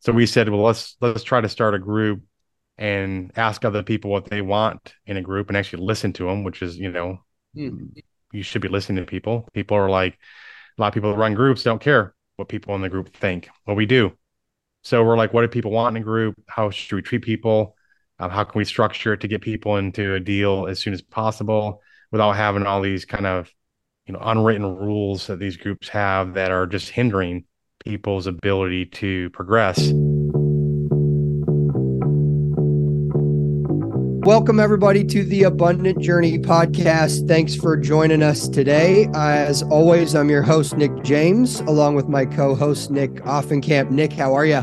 [0.00, 2.22] So we said, well, let's let's try to start a group
[2.76, 6.44] and ask other people what they want in a group and actually listen to them,
[6.44, 7.18] which is, you know,
[7.56, 7.90] mm.
[8.32, 9.48] you should be listening to people.
[9.52, 12.82] People are like, a lot of people that run groups don't care what people in
[12.82, 13.48] the group think.
[13.66, 14.12] Well, we do.
[14.84, 16.36] So we're like, what do people want in a group?
[16.46, 17.74] How should we treat people?
[18.20, 21.02] Um, how can we structure it to get people into a deal as soon as
[21.02, 23.50] possible without having all these kind of,
[24.06, 27.44] you know, unwritten rules that these groups have that are just hindering
[27.88, 29.78] people's ability to progress.
[34.26, 37.26] Welcome, everybody, to the Abundant Journey podcast.
[37.26, 39.08] Thanks for joining us today.
[39.14, 43.90] As always, I'm your host, Nick James, along with my co host, Nick Offenkamp.
[43.90, 44.62] Nick, how are you?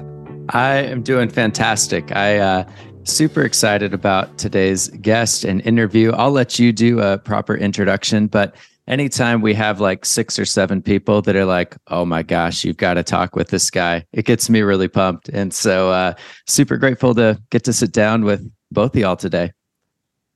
[0.49, 2.15] I am doing fantastic.
[2.15, 2.69] I, uh,
[3.05, 6.11] super excited about today's guest and interview.
[6.11, 8.53] I'll let you do a proper introduction, but
[8.87, 12.77] anytime we have like six or seven people that are like, oh my gosh, you've
[12.77, 15.29] got to talk with this guy, it gets me really pumped.
[15.29, 16.13] And so, uh,
[16.47, 19.51] super grateful to get to sit down with both of y'all today.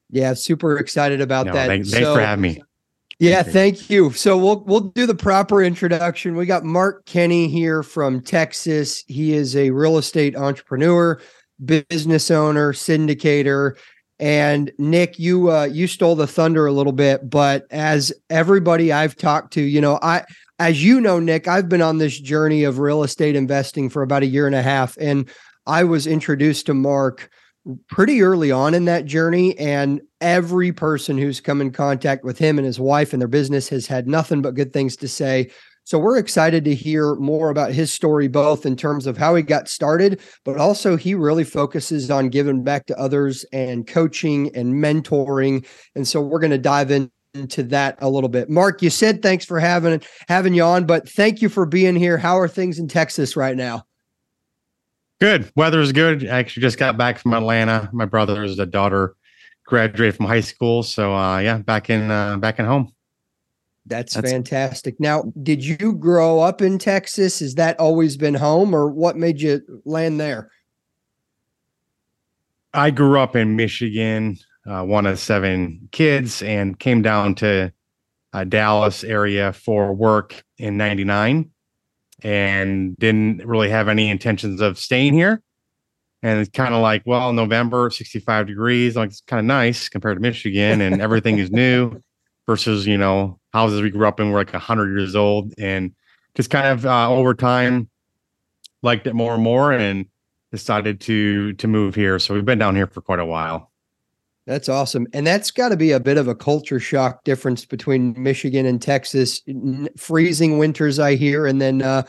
[0.09, 1.67] Yeah, super excited about no, that.
[1.67, 2.61] Thanks, so, for having me.
[3.19, 4.11] Yeah, thank you.
[4.11, 6.36] So we'll we'll do the proper introduction.
[6.36, 9.03] We got Mark Kenny here from Texas.
[9.08, 11.19] He is a real estate entrepreneur,
[11.63, 13.78] business owner, syndicator.
[14.20, 19.16] And Nick, you uh, you stole the thunder a little bit, but as everybody I've
[19.16, 20.25] talked to, you know, I
[20.59, 24.23] as you know, Nick, I've been on this journey of real estate investing for about
[24.23, 25.30] a year and a half, and
[25.66, 27.30] I was introduced to Mark
[27.88, 29.58] pretty early on in that journey.
[29.58, 33.70] And every person who's come in contact with him and his wife and their business
[33.70, 35.50] has had nothing but good things to say.
[35.89, 39.41] So we're excited to hear more about his story, both in terms of how he
[39.41, 44.75] got started, but also he really focuses on giving back to others and coaching and
[44.75, 45.65] mentoring.
[45.95, 48.51] And so we're going to dive in into that a little bit.
[48.51, 52.19] Mark, you said thanks for having having you on, but thank you for being here.
[52.19, 53.83] How are things in Texas right now?
[55.19, 55.51] Good.
[55.55, 56.23] Weather's good.
[56.23, 57.89] I actually just got back from Atlanta.
[57.93, 59.15] My brother's daughter
[59.65, 62.94] graduated from high school, so uh, yeah, back in uh, back in home.
[63.89, 65.00] That's, That's fantastic.
[65.00, 67.39] Now, did you grow up in Texas?
[67.39, 70.51] Has that always been home, or what made you land there?
[72.72, 77.73] I grew up in Michigan, uh, one of seven kids, and came down to
[78.31, 81.49] uh, Dallas area for work in '99
[82.22, 85.41] and didn't really have any intentions of staying here.
[86.22, 90.17] And it's kind of like, well, November, 65 degrees, like it's kind of nice compared
[90.17, 92.03] to Michigan, and everything is new
[92.49, 95.53] versus, you know, houses we grew up in were like 100 years old.
[95.59, 95.93] And
[96.33, 97.87] just kind of uh, over time,
[98.81, 100.07] liked it more and more and
[100.51, 102.17] decided to to move here.
[102.17, 103.71] So we've been down here for quite a while.
[104.47, 105.05] That's awesome.
[105.13, 108.81] And that's got to be a bit of a culture shock difference between Michigan and
[108.81, 109.43] Texas.
[109.95, 112.01] Freezing winters, I hear, and then uh,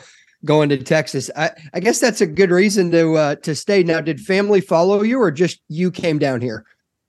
[0.43, 1.29] going to Texas.
[1.35, 3.83] I, I, guess that's a good reason to uh, to stay.
[3.83, 6.65] Now, did family follow you, or just you came down here?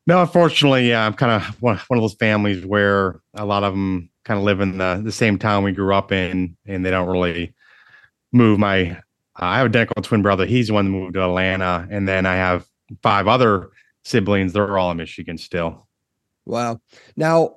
[0.06, 4.10] No, unfortunately, yeah, I'm kind of one, of those families where a lot of them
[4.24, 7.08] kind of live in the, the same town we grew up in, and they don't
[7.08, 7.54] really
[8.32, 8.58] move.
[8.58, 10.44] My uh, I have a identical twin brother.
[10.44, 12.66] He's the one that moved to Atlanta, and then I have
[13.02, 13.70] five other
[14.04, 14.52] siblings.
[14.52, 15.86] They're all in Michigan still.
[16.44, 16.80] Wow.
[17.16, 17.56] Now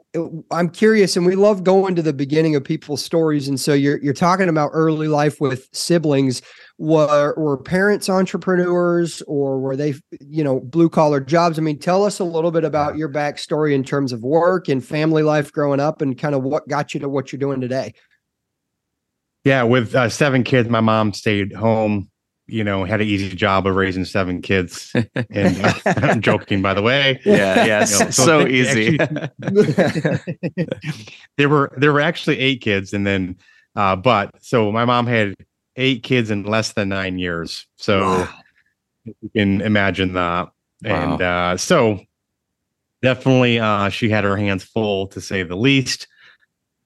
[0.52, 3.48] I'm curious, and we love going to the beginning of people's stories.
[3.48, 6.44] And so you're you're talking about early life with siblings.
[6.78, 11.58] Were were parents entrepreneurs or were they, you know, blue collar jobs?
[11.58, 14.86] I mean, tell us a little bit about your backstory in terms of work and
[14.86, 17.94] family life growing up, and kind of what got you to what you're doing today.
[19.46, 22.10] Yeah, with uh, seven kids, my mom stayed home
[22.48, 24.94] you know, had an easy job of raising seven kids.
[25.32, 27.20] And uh, I'm joking, by the way.
[27.26, 28.98] Yeah, yeah, you know, so, so easy.
[29.00, 30.68] Actually,
[31.38, 33.38] there were there were actually eight kids, and then,
[33.76, 35.34] uh, but so my mom had
[35.76, 37.66] eight kids in less than nine years.
[37.78, 38.30] So wow.
[39.04, 40.50] you can imagine that,
[40.84, 41.14] wow.
[41.14, 42.00] and uh, so
[43.02, 46.08] definitely, uh, she had her hands full to say the least.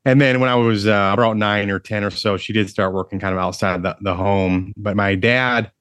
[0.06, 2.94] And then when I was uh, about nine or 10 or so, she did start
[2.94, 4.74] working kind of outside the, the home.
[4.78, 5.72] But my dad,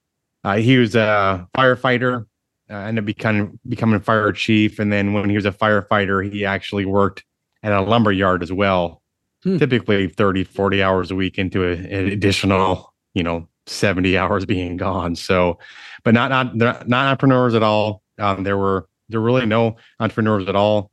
[0.45, 2.26] uh, he was a firefighter,
[2.69, 4.79] uh, ended up becoming, becoming a fire chief.
[4.79, 7.25] And then when he was a firefighter, he actually worked
[7.62, 9.03] at a lumber yard as well,
[9.44, 9.59] hmm.
[9.59, 14.76] typically 30, 40 hours a week into a, an additional, you know, 70 hours being
[14.76, 15.14] gone.
[15.14, 15.59] So,
[16.03, 18.03] but not, not, not entrepreneurs at all.
[18.19, 20.91] Um, there were, there were really no entrepreneurs at all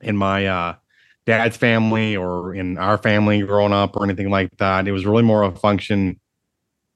[0.00, 0.74] in my, uh,
[1.28, 4.88] dad's family or in our family growing up or anything like that.
[4.88, 6.18] It was really more a function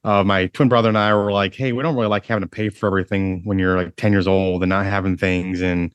[0.04, 2.48] of my twin brother and I were like, hey, we don't really like having to
[2.48, 5.60] pay for everything when you're like 10 years old and not having things.
[5.60, 5.92] And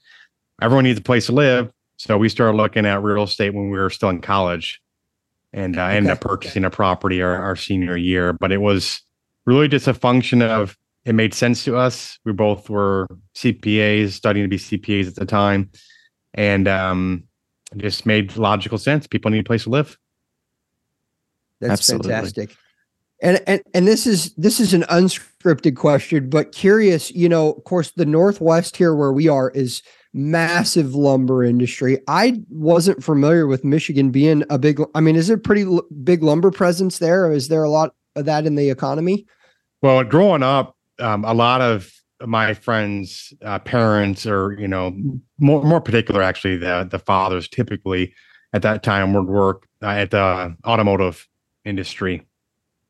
[0.62, 1.72] everyone needs a place to live.
[1.98, 4.80] So we started looking at real estate when we were still in college.
[5.52, 8.34] And I uh, ended up purchasing a property our, our senior year.
[8.34, 9.02] But it was
[9.48, 12.20] really just a function of it made sense to us.
[12.24, 15.72] We both were CPAs, studying to be CPAs at the time,
[16.36, 17.24] and um,
[17.74, 19.08] it just made logical sense.
[19.08, 19.98] People need a place to live.
[21.60, 22.12] That's Absolutely.
[22.12, 22.56] fantastic.
[23.22, 27.64] And, and and this is this is an unscripted question, but curious, you know, of
[27.64, 29.82] course, the Northwest here where we are is
[30.14, 32.00] massive lumber industry.
[32.08, 34.80] I wasn't familiar with Michigan being a big.
[34.94, 37.32] I mean, is it pretty l- big lumber presence there?
[37.32, 39.26] Is there a lot of that in the economy?
[39.82, 41.92] Well, growing up, um, a lot of
[42.26, 44.96] my friends' uh, parents, or you know,
[45.40, 48.14] more more particular, actually, the the fathers typically
[48.54, 51.28] at that time would work uh, at the automotive
[51.66, 52.26] industry.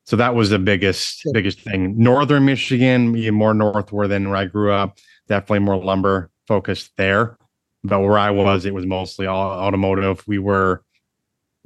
[0.06, 1.98] So that was the biggest biggest thing.
[1.98, 4.98] Northern Michigan, more northward than where I grew up,
[5.28, 7.38] definitely more lumber focused there.
[7.84, 10.26] But where I was, it was mostly all automotive.
[10.28, 10.84] We were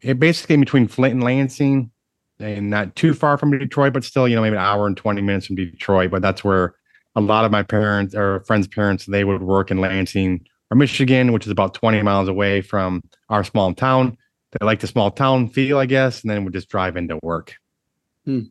[0.02, 1.92] it basically between Flint and Lansing,
[2.40, 5.22] and not too far from Detroit, but still, you know, maybe an hour and 20
[5.22, 6.10] minutes from Detroit.
[6.12, 6.76] But that's where
[7.16, 11.32] a lot of my parents or friends' parents, they would work in Lansing or Michigan,
[11.34, 14.18] which is about 20 miles away from our small town.
[14.52, 17.56] They like the small town feel, I guess, and then would just drive into work.
[18.26, 18.42] Hmm.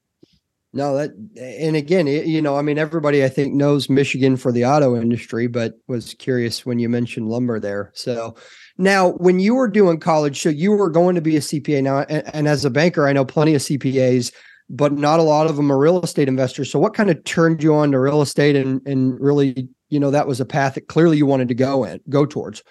[0.72, 4.52] No, that and again, it, you know, I mean, everybody I think knows Michigan for
[4.52, 7.90] the auto industry, but was curious when you mentioned lumber there.
[7.94, 8.36] So
[8.78, 11.98] now, when you were doing college, so you were going to be a CPA now,
[12.08, 14.32] and, and as a banker, I know plenty of CPAs,
[14.70, 16.70] but not a lot of them are real estate investors.
[16.70, 20.12] So what kind of turned you on to real estate, and and really, you know,
[20.12, 22.62] that was a path that clearly you wanted to go in, go towards.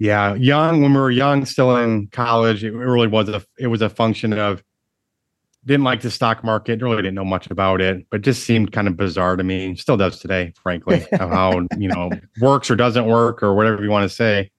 [0.00, 3.80] Yeah, young when we were young, still in college, it really was a it was
[3.80, 4.62] a function of
[5.64, 8.88] didn't like the stock market, really didn't know much about it, but just seemed kind
[8.88, 9.76] of bizarre to me.
[9.76, 12.10] Still does today, frankly, of how you know
[12.40, 14.50] works or doesn't work or whatever you want to say.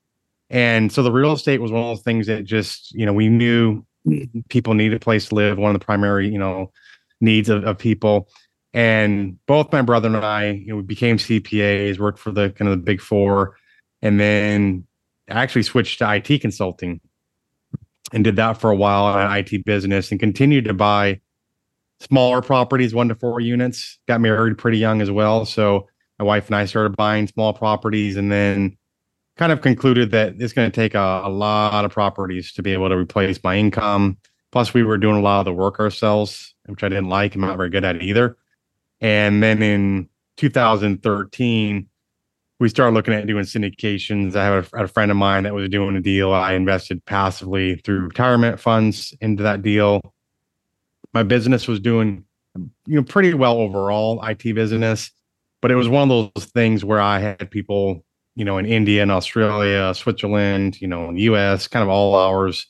[0.49, 3.27] And so the real estate was one of those things that just you know we
[3.27, 3.83] knew
[4.49, 6.71] people need a place to live, one of the primary you know
[7.21, 8.29] needs of, of people.
[8.73, 12.69] And both my brother and I, you know, we became CPAs, worked for the kind
[12.69, 13.57] of the big four,
[14.01, 14.85] and then
[15.27, 17.01] actually switched to IT consulting
[18.13, 21.19] and did that for a while in an IT business and continued to buy
[21.99, 23.99] smaller properties, one to four units.
[24.07, 25.45] Got married pretty young as well.
[25.45, 28.77] So my wife and I started buying small properties and then
[29.39, 32.73] kind of concluded that it's going to take a, a lot of properties to be
[32.73, 34.17] able to replace my income.
[34.51, 37.35] Plus, we were doing a lot of the work ourselves, which I didn't like.
[37.35, 38.37] I'm not very good at it either.
[38.99, 41.87] And then in 2013,
[42.59, 44.35] we started looking at doing syndications.
[44.35, 46.33] I had a, a friend of mine that was doing a deal.
[46.33, 50.01] I invested passively through retirement funds into that deal.
[51.13, 52.25] My business was doing,
[52.57, 55.11] you know, pretty well overall, IT business,
[55.61, 58.03] but it was one of those things where I had people,
[58.39, 62.15] you know, in India and Australia, Switzerland, you know, in the US, kind of all
[62.17, 62.65] hours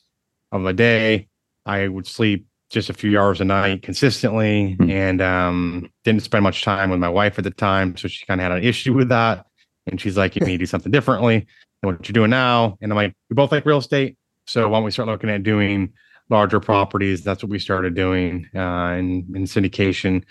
[0.50, 1.28] of the day.
[1.64, 4.90] I would sleep just a few hours a night consistently Hmm.
[4.90, 7.96] and um, didn't spend much time with my wife at the time.
[7.96, 9.46] So she kind of had an issue with that.
[9.86, 11.46] And she's like, you need to do something differently
[11.82, 12.76] than what you're doing now.
[12.80, 14.16] And I'm like, we both like real estate.
[14.46, 15.92] So why don't we start looking at doing
[16.30, 17.22] larger properties?
[17.22, 20.24] That's what we started doing uh, in, in syndication.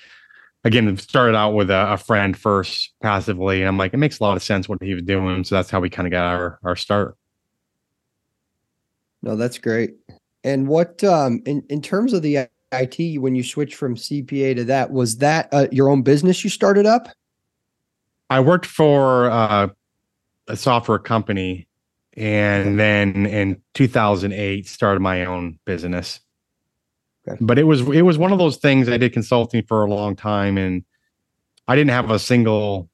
[0.65, 3.61] Again, started out with a, a friend first passively.
[3.61, 5.44] And I'm like, it makes a lot of sense what he was doing.
[5.44, 7.15] So that's how we kind of got our, our start.
[9.21, 9.95] No, that's great.
[10.44, 14.63] And what um in in terms of the IT when you switched from CPA to
[14.65, 17.09] that was that uh, your own business you started up?
[18.29, 19.69] I worked for uh,
[20.48, 21.67] a software company
[22.13, 26.19] and then in 2008 started my own business.
[27.29, 27.38] Okay.
[27.41, 30.15] But it was it was one of those things I did consulting for a long
[30.15, 30.83] time and
[31.67, 32.89] I didn't have a single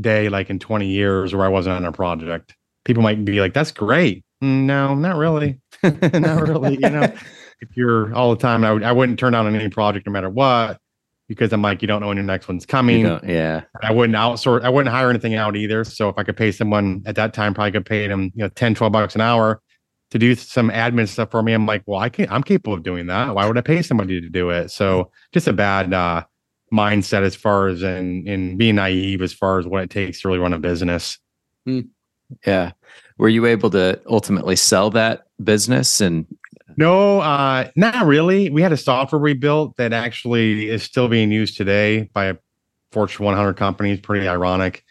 [0.00, 2.56] day like in 20 years where I wasn't on a project.
[2.84, 4.24] People might be like that's great.
[4.40, 5.60] No, not really.
[5.82, 7.12] not really, you know.
[7.60, 10.12] If you're all the time I would I wouldn't turn down on any project no
[10.12, 10.78] matter what
[11.28, 12.98] because I'm like you don't know when your next one's coming.
[12.98, 13.62] You know, yeah.
[13.82, 14.62] I wouldn't outsource.
[14.62, 15.84] I wouldn't hire anything out either.
[15.84, 18.48] So if I could pay someone at that time, probably could pay them, you know,
[18.48, 19.62] 10, 12 bucks an hour
[20.12, 21.54] to do some admin stuff for me.
[21.54, 23.34] I'm like, well, I can, I'm capable of doing that.
[23.34, 24.70] Why would I pay somebody to do it?
[24.70, 26.24] So just a bad, uh,
[26.70, 30.28] mindset as far as in, in being naive as far as what it takes to
[30.28, 31.18] really run a business.
[32.46, 32.72] Yeah.
[33.16, 36.26] Were you able to ultimately sell that business and
[36.76, 38.50] No, uh, not really.
[38.50, 42.36] We had a software we built that actually is still being used today by a
[42.90, 43.98] Fortune 100 companies.
[44.00, 44.84] Pretty ironic.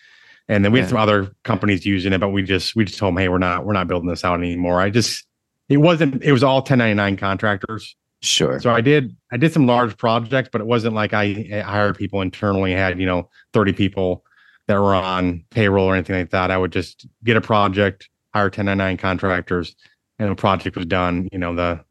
[0.51, 3.13] And then we had some other companies using it, but we just we just told
[3.15, 4.81] them, hey, we're not we're not building this out anymore.
[4.81, 5.25] I just
[5.69, 7.95] it wasn't it was all 1099 contractors.
[8.21, 8.59] sure?
[8.59, 11.97] So I did I did some large projects, but it wasn't like I, I hired
[11.97, 12.73] people internally.
[12.73, 14.25] Had you know 30 people
[14.67, 16.51] that were on payroll or anything like that.
[16.51, 19.73] I would just get a project, hire 1099 contractors,
[20.19, 21.29] and the project was done.
[21.31, 21.85] You know the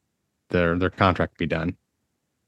[0.51, 1.79] their their contract be done.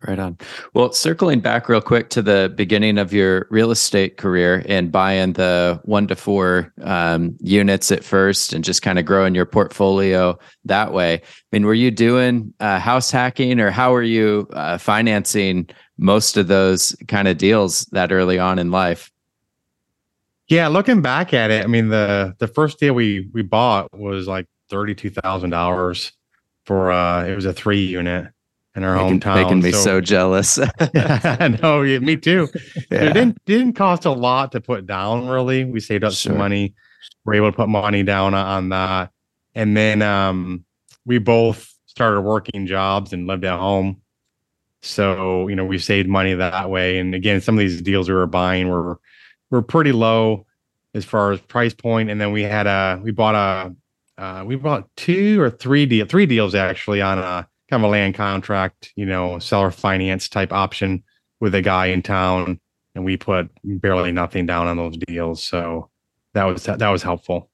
[0.06, 0.36] Right on.
[0.74, 5.34] Well, circling back real quick to the beginning of your real estate career and buying
[5.34, 10.36] the one to four um, units at first and just kind of growing your portfolio
[10.64, 11.14] that way.
[11.14, 11.20] I
[11.52, 15.68] mean, were you doing uh, house hacking or how were you uh, financing
[15.98, 19.12] most of those kind of deals that early on in life?
[20.48, 24.26] Yeah, looking back at it, I mean the the first deal we we bought was
[24.26, 26.12] like thirty two thousand dollars
[26.66, 28.32] for uh it was a three unit
[28.74, 29.42] in our making, hometown.
[29.42, 30.58] Making me so, so jealous.
[30.94, 32.48] yeah, no, me too.
[32.90, 33.04] Yeah.
[33.04, 35.28] It didn't didn't cost a lot to put down.
[35.28, 36.30] Really, we saved up sure.
[36.30, 36.74] some money.
[37.24, 39.10] We're able to put money down on that,
[39.54, 40.64] and then um,
[41.04, 44.00] we both started working jobs and lived at home.
[44.82, 46.98] So you know, we saved money that way.
[46.98, 48.98] And again, some of these deals we were buying were
[49.50, 50.46] were pretty low
[50.94, 52.10] as far as price point.
[52.10, 53.74] And then we had a we bought a
[54.20, 57.90] uh, we bought two or three deal three deals actually on a kind of a
[57.90, 61.02] land contract, you know, seller finance type option
[61.40, 62.60] with a guy in town,
[62.94, 65.42] and we put barely nothing down on those deals.
[65.42, 65.88] So
[66.34, 67.48] that was that was helpful.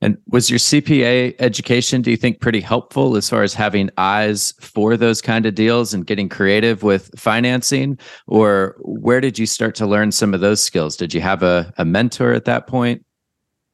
[0.00, 4.54] And was your CPA education, do you think, pretty helpful as far as having eyes
[4.60, 7.98] for those kind of deals and getting creative with financing?
[8.26, 10.96] Or where did you start to learn some of those skills?
[10.96, 13.04] Did you have a, a mentor at that point?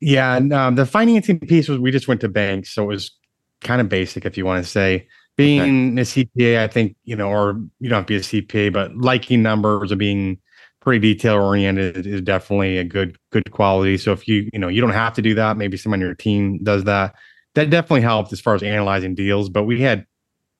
[0.01, 3.13] Yeah, and um, the financing piece was we just went to banks, so it was
[3.61, 5.07] kind of basic, if you want to say
[5.37, 6.03] being okay.
[6.03, 8.97] a CPA, I think, you know, or you don't have to be a CPA, but
[8.97, 10.39] liking numbers or being
[10.81, 13.99] pretty detail oriented is definitely a good, good quality.
[13.99, 16.15] So if you, you know, you don't have to do that, maybe someone on your
[16.15, 17.15] team does that.
[17.55, 19.49] That definitely helped as far as analyzing deals.
[19.49, 20.07] But we had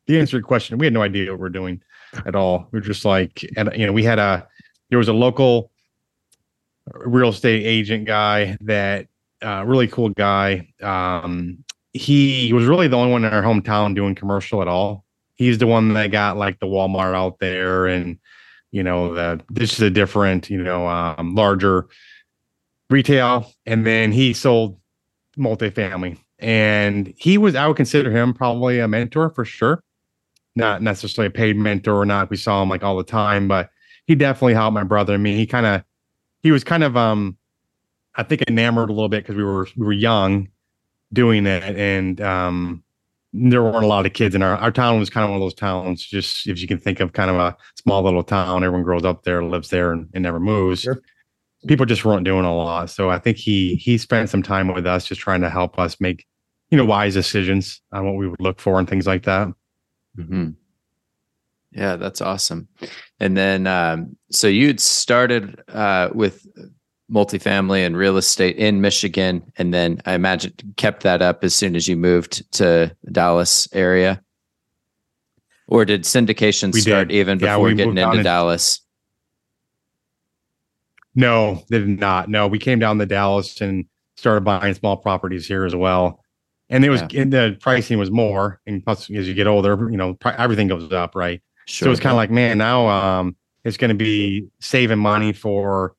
[0.07, 1.83] the answer to your question, we had no idea what we are doing
[2.27, 2.69] at all.
[2.73, 4.47] We are just like, and you know, we had a
[4.91, 5.71] there was a local
[6.93, 9.07] real estate agent guy that
[9.43, 10.69] uh, really cool guy.
[10.83, 15.05] Um, he was really the only one in our hometown doing commercial at all.
[15.35, 18.19] He's the one that got like the Walmart out there and
[18.71, 21.89] you know the this is a different you know um, larger
[22.89, 23.53] retail.
[23.67, 24.79] And then he sold
[25.39, 26.19] multifamily.
[26.39, 29.83] And he was i would consider him probably a mentor for sure.
[30.57, 32.31] Not necessarily a paid mentor or not.
[32.31, 33.71] We saw him like all the time but
[34.07, 35.37] he definitely helped my brother and me.
[35.37, 35.85] he kind of
[36.43, 37.37] he was kind of um
[38.17, 40.49] i think enamored a little bit because we were we were young
[41.13, 42.83] doing it and um
[43.33, 45.45] there weren't a lot of kids in our our town was kind of one of
[45.45, 48.83] those towns just if you can think of kind of a small little town everyone
[48.83, 51.01] grows up there lives there and, and never moves sure.
[51.67, 54.87] people just weren't doing a lot so i think he he spent some time with
[54.87, 56.27] us just trying to help us make
[56.71, 59.49] you know wise decisions on what we would look for and things like that
[60.19, 60.51] mm-hmm.
[61.73, 62.67] yeah that's awesome
[63.21, 66.47] and then um so you'd started uh with
[67.11, 71.77] multifamily and real estate in Michigan, and then I imagine kept that up as soon
[71.77, 74.23] as you moved to Dallas area.
[75.67, 77.17] Or did syndication we start did.
[77.17, 78.81] even before yeah, getting into Dallas?
[81.15, 82.29] No, they did not.
[82.29, 83.85] No, we came down to Dallas and
[84.17, 86.23] started buying small properties here as well.
[86.69, 87.25] And it was yeah.
[87.25, 91.17] the pricing was more, and plus as you get older, you know, everything goes up,
[91.17, 91.43] right?
[91.67, 91.87] Sure.
[91.87, 95.95] So it's kind of like, man, now um, it's going to be saving money for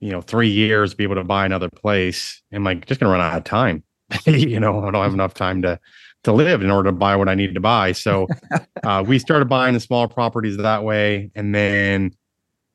[0.00, 2.42] you know, three years to be able to buy another place.
[2.52, 3.82] I'm like, just gonna run out of time.
[4.26, 5.78] you know, I don't have enough time to
[6.24, 7.92] to live in order to buy what I need to buy.
[7.92, 8.26] So
[8.84, 12.12] uh, we started buying the small properties that way, and then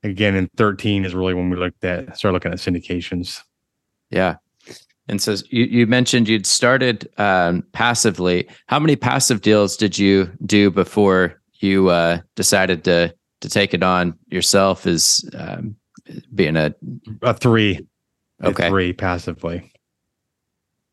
[0.03, 3.41] again in 13 is really when we looked at started looking at syndications.
[4.09, 4.37] Yeah.
[5.09, 8.47] And so you, you mentioned you'd started um, passively.
[8.67, 13.83] How many passive deals did you do before you uh, decided to to take it
[13.83, 15.75] on yourself is um,
[16.33, 16.73] being a
[17.21, 17.85] a three.
[18.43, 18.67] Okay.
[18.67, 19.71] A three passively.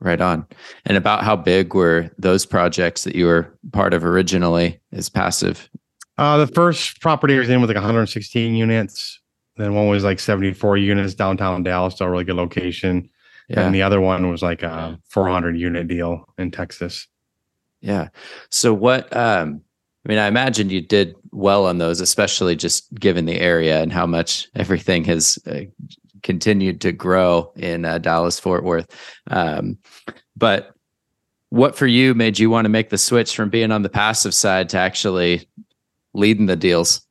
[0.01, 0.47] Right on.
[0.87, 5.69] And about how big were those projects that you were part of originally as passive?
[6.17, 9.21] Uh, the first property I was in was like 116 units.
[9.57, 13.11] Then one was like 74 units downtown Dallas, so a really good location.
[13.49, 13.61] Yeah.
[13.61, 17.09] And the other one was like a 400 unit deal in Texas.
[17.81, 18.09] Yeah.
[18.51, 19.63] So what um
[20.05, 23.93] I mean, I imagine you did well on those, especially just given the area and
[23.93, 25.61] how much everything has uh,
[26.23, 28.87] continued to grow in uh, Dallas Fort Worth.
[29.31, 29.79] Um,
[30.37, 30.75] but
[31.51, 34.35] what for you made you want to make the switch from being on the passive
[34.35, 35.49] side to actually
[36.15, 37.03] leading the deals?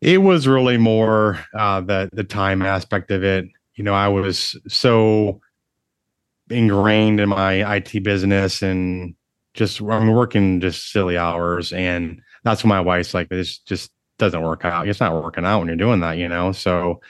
[0.00, 3.46] It was really more uh, the the time aspect of it.
[3.74, 5.40] You know, I was so
[6.48, 9.14] ingrained in my IT business and
[9.54, 14.42] just I'm working just silly hours, and that's when my wife's like, this just doesn't
[14.42, 14.88] work out.
[14.88, 16.52] It's not working out when you're doing that, you know.
[16.52, 17.00] So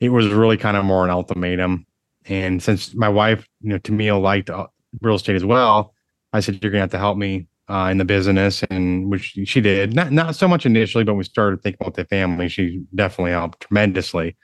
[0.00, 1.86] it was really kind of more an ultimatum.
[2.26, 4.66] And since my wife, you know, Tamiel liked uh,
[5.00, 5.94] real estate as well,
[6.32, 9.60] I said, you're gonna have to help me uh, in the business, and which she
[9.60, 9.94] did.
[9.94, 12.48] Not not so much initially, but we started thinking about the family.
[12.48, 14.36] She definitely helped tremendously.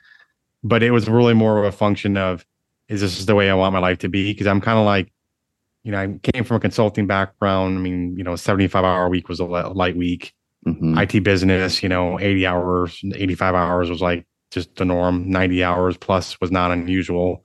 [0.63, 2.45] But it was really more of a function of,
[2.87, 4.31] is this the way I want my life to be?
[4.31, 5.12] Because I'm kind of like,
[5.83, 7.77] you know, I came from a consulting background.
[7.77, 10.33] I mean, you know, 75 hour week was a light week.
[10.65, 10.97] Mm-hmm.
[10.97, 15.29] IT business, you know, 80 hours, 85 hours was like just the norm.
[15.29, 17.43] 90 hours plus was not unusual.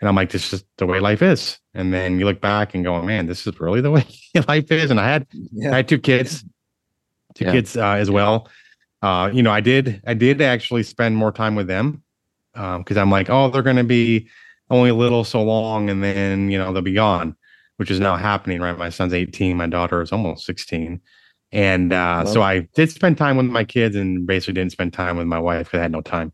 [0.00, 1.58] And I'm like, this is the way life is.
[1.74, 4.04] And then you look back and go, man, this is really the way
[4.48, 4.90] life is.
[4.90, 5.72] And I had, yeah.
[5.72, 6.44] I had two kids,
[7.34, 7.52] two yeah.
[7.52, 8.48] kids uh, as well.
[9.00, 12.02] Uh, you know, I did, I did actually spend more time with them
[12.52, 14.28] because um, I'm like, oh, they're going to be
[14.70, 17.36] only a little so long, and then you know they'll be gone,
[17.76, 18.60] which is now happening.
[18.60, 21.00] Right, my son's 18, my daughter is almost 16,
[21.52, 24.92] and uh, well, so I did spend time with my kids, and basically didn't spend
[24.92, 26.32] time with my wife because I had no time.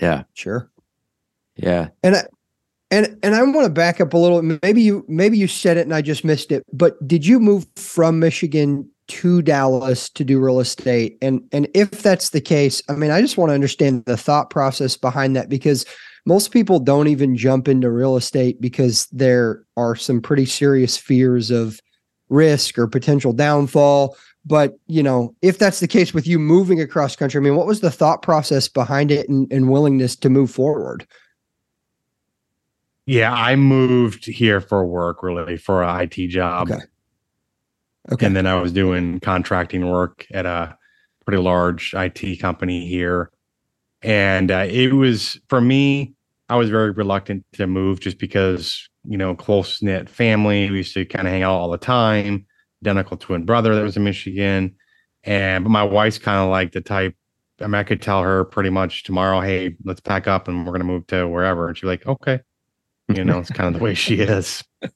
[0.00, 0.70] Yeah, sure.
[1.56, 2.24] Yeah, and I,
[2.92, 4.42] and and I want to back up a little.
[4.62, 6.62] Maybe you maybe you said it and I just missed it.
[6.72, 11.16] But did you move from Michigan to Dallas to do real estate?
[11.22, 14.50] And and if that's the case, I mean, I just want to understand the thought
[14.50, 15.86] process behind that because
[16.24, 21.50] most people don't even jump into real estate because there are some pretty serious fears
[21.50, 21.80] of
[22.28, 24.16] risk or potential downfall.
[24.44, 27.66] But you know, if that's the case with you moving across country, I mean, what
[27.66, 31.06] was the thought process behind it and, and willingness to move forward?
[33.06, 36.70] Yeah, I moved here for work, really, for an IT job.
[36.70, 36.82] Okay.
[38.10, 38.26] Okay.
[38.26, 40.76] And then I was doing contracting work at a
[41.24, 43.30] pretty large IT company here.
[44.02, 46.14] And uh, it was, for me,
[46.48, 50.70] I was very reluctant to move just because, you know, close knit family.
[50.70, 52.46] We used to kind of hang out all the time.
[52.82, 54.74] Identical twin brother that was in Michigan.
[55.24, 57.14] And, but my wife's kind of like the type,
[57.60, 60.72] I mean, I could tell her pretty much tomorrow, hey, let's pack up and we're
[60.72, 61.68] going to move to wherever.
[61.68, 62.40] And she's like, okay.
[63.08, 64.64] You know, it's kind of the way she is.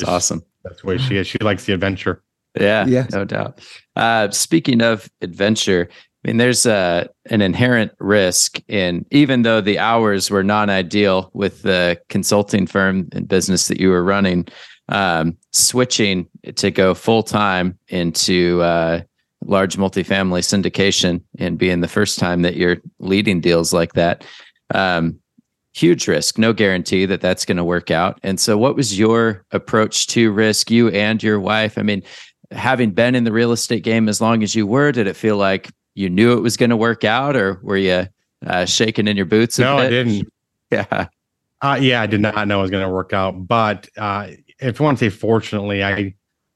[0.00, 0.42] It's awesome.
[0.64, 1.26] That's the way she is.
[1.26, 2.22] She likes the adventure.
[2.58, 3.60] Yeah, yeah, no doubt.
[3.96, 5.88] Uh, speaking of adventure,
[6.24, 11.62] I mean, there's a an inherent risk in even though the hours were non-ideal with
[11.62, 14.46] the consulting firm and business that you were running,
[14.90, 19.00] um, switching to go full time into uh,
[19.46, 24.24] large multifamily syndication and being the first time that you're leading deals like that.
[24.74, 25.18] Um,
[25.72, 28.18] huge risk, no guarantee that that's going to work out.
[28.22, 31.78] And so, what was your approach to risk, you and your wife?
[31.78, 32.02] I mean,
[32.50, 35.36] having been in the real estate game as long as you were, did it feel
[35.36, 38.06] like you knew it was going to work out, or were you
[38.46, 39.58] uh, shaking in your boots?
[39.58, 39.86] no, bit?
[39.86, 40.28] I didn't.
[40.72, 41.08] Yeah.
[41.60, 43.48] Uh, yeah, I did not know it was going to work out.
[43.48, 44.28] But uh,
[44.60, 46.14] if you want to say, fortunately, I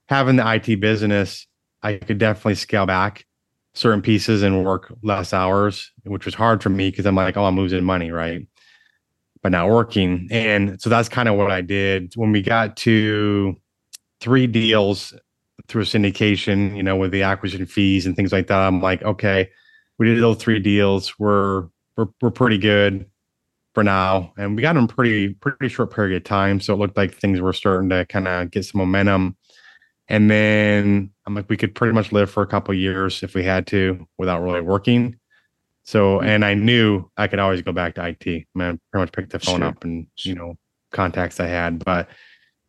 [0.09, 1.49] having the IT business,
[1.83, 3.27] I could definitely scale back
[3.75, 7.45] certain pieces and work less hours, which was hard for me because I'm like, oh,
[7.45, 8.47] I'm losing money, right?
[9.43, 10.29] But not working.
[10.31, 12.13] And so that's kind of what I did.
[12.15, 13.57] When we got to
[14.21, 15.13] three deals
[15.69, 18.59] through a syndication, you know, with the acquisition fees and things like that.
[18.59, 19.51] I'm like, okay,
[19.99, 21.19] we did those three deals.
[21.19, 23.07] We're we're we're pretty good
[23.75, 26.61] for now, and we got them pretty pretty short period of time.
[26.61, 29.37] So it looked like things were starting to kind of get some momentum.
[30.09, 33.43] And then I'm like, we could pretty much live for a couple years if we
[33.43, 35.17] had to without really working.
[35.85, 36.29] So, mm-hmm.
[36.29, 38.27] and I knew I could always go back to IT.
[38.27, 39.69] I mean, I pretty much picked the phone sure.
[39.69, 40.57] up and you know
[40.93, 42.09] contacts I had, but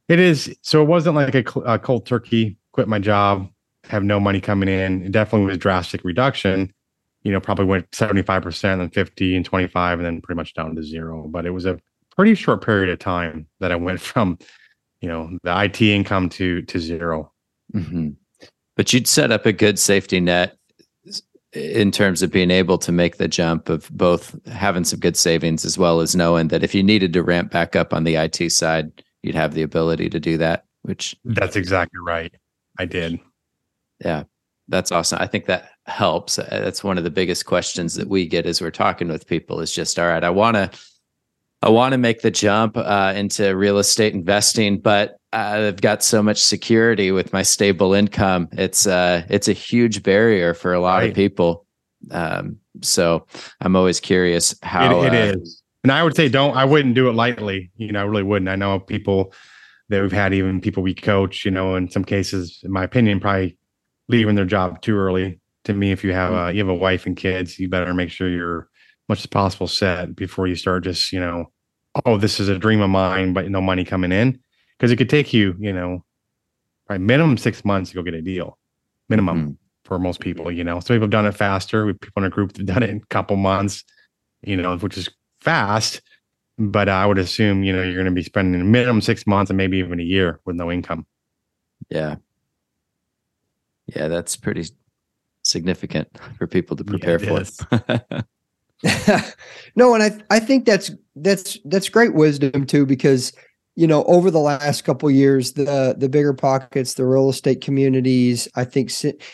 [0.08, 3.50] it is so it wasn't like a, a cold turkey quit my job,
[3.86, 5.06] have no money coming in.
[5.06, 6.74] It definitely was a drastic reduction.
[7.24, 10.84] You know, probably went 75%, then 50 and 25, and then pretty much down to
[10.84, 11.26] zero.
[11.30, 11.80] But it was a
[12.18, 14.38] pretty short period of time that I went from,
[15.00, 17.32] you know, the IT income to to 0
[17.74, 18.10] mm-hmm.
[18.76, 20.58] But you'd set up a good safety net
[21.54, 25.64] in terms of being able to make the jump of both having some good savings
[25.64, 28.52] as well as knowing that if you needed to ramp back up on the IT
[28.52, 30.66] side, you'd have the ability to do that.
[30.82, 32.36] Which that's exactly right.
[32.78, 33.20] I did.
[34.04, 34.24] Yeah,
[34.68, 35.20] that's awesome.
[35.22, 36.40] I think that helps.
[36.40, 39.62] Uh, that's one of the biggest questions that we get as we're talking with people
[39.62, 40.70] is just, all right, I want to,
[41.62, 46.22] I want to make the jump uh, into real estate investing, but I've got so
[46.22, 48.48] much security with my stable income.
[48.54, 51.10] It's uh, it's a huge barrier for a lot right.
[51.10, 51.66] of people.
[52.12, 53.26] Um, so
[53.62, 55.62] I'm always curious how it, it uh, is.
[55.84, 56.56] And I would say, don't.
[56.56, 57.72] I wouldn't do it lightly.
[57.78, 58.50] You know, I really wouldn't.
[58.50, 59.34] I know people
[59.90, 63.20] that we've had even people we coach, you know, in some cases, in my opinion,
[63.20, 63.58] probably
[64.08, 65.40] leaving their job too early.
[65.66, 68.10] To me, if you have a you have a wife and kids, you better make
[68.10, 68.70] sure you're
[69.10, 71.52] much as possible set before you start just, you know,
[72.06, 74.40] oh, this is a dream of mine, but no money coming in.
[74.78, 76.04] Because it could take you, you know,
[76.86, 78.58] probably minimum six months to go get a deal.
[79.10, 79.52] Minimum mm-hmm.
[79.86, 80.80] for most people, you know.
[80.80, 81.86] So people have done it faster.
[81.86, 83.84] We people in a group that have done it in a couple months,
[84.42, 86.02] you know, which is fast
[86.58, 89.50] but I would assume you know you're going to be spending a minimum six months
[89.50, 91.06] and maybe even a year with no income.
[91.90, 92.16] Yeah,
[93.88, 94.66] Yeah, that's pretty
[95.44, 98.24] significant for people to prepare Yeah, for.
[99.76, 103.32] no, and I I think that's that's that's great wisdom too because
[103.76, 108.66] you know over the last couple years the the BiggerPockets the real estate communities I
[108.66, 108.92] think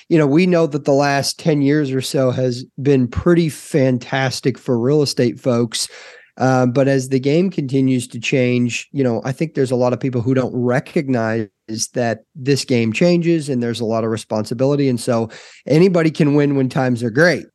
[0.10, 4.58] you know we know that the last 10 years or so has been pretty fantastic
[4.58, 5.88] for real estate folks
[6.38, 9.94] um, but as the game continues to change you know I think there's a lot
[9.94, 11.50] of people who don't recognize
[11.94, 15.30] that this game changes and there's a lot of responsibility and so
[15.68, 17.46] anybody can win when times are great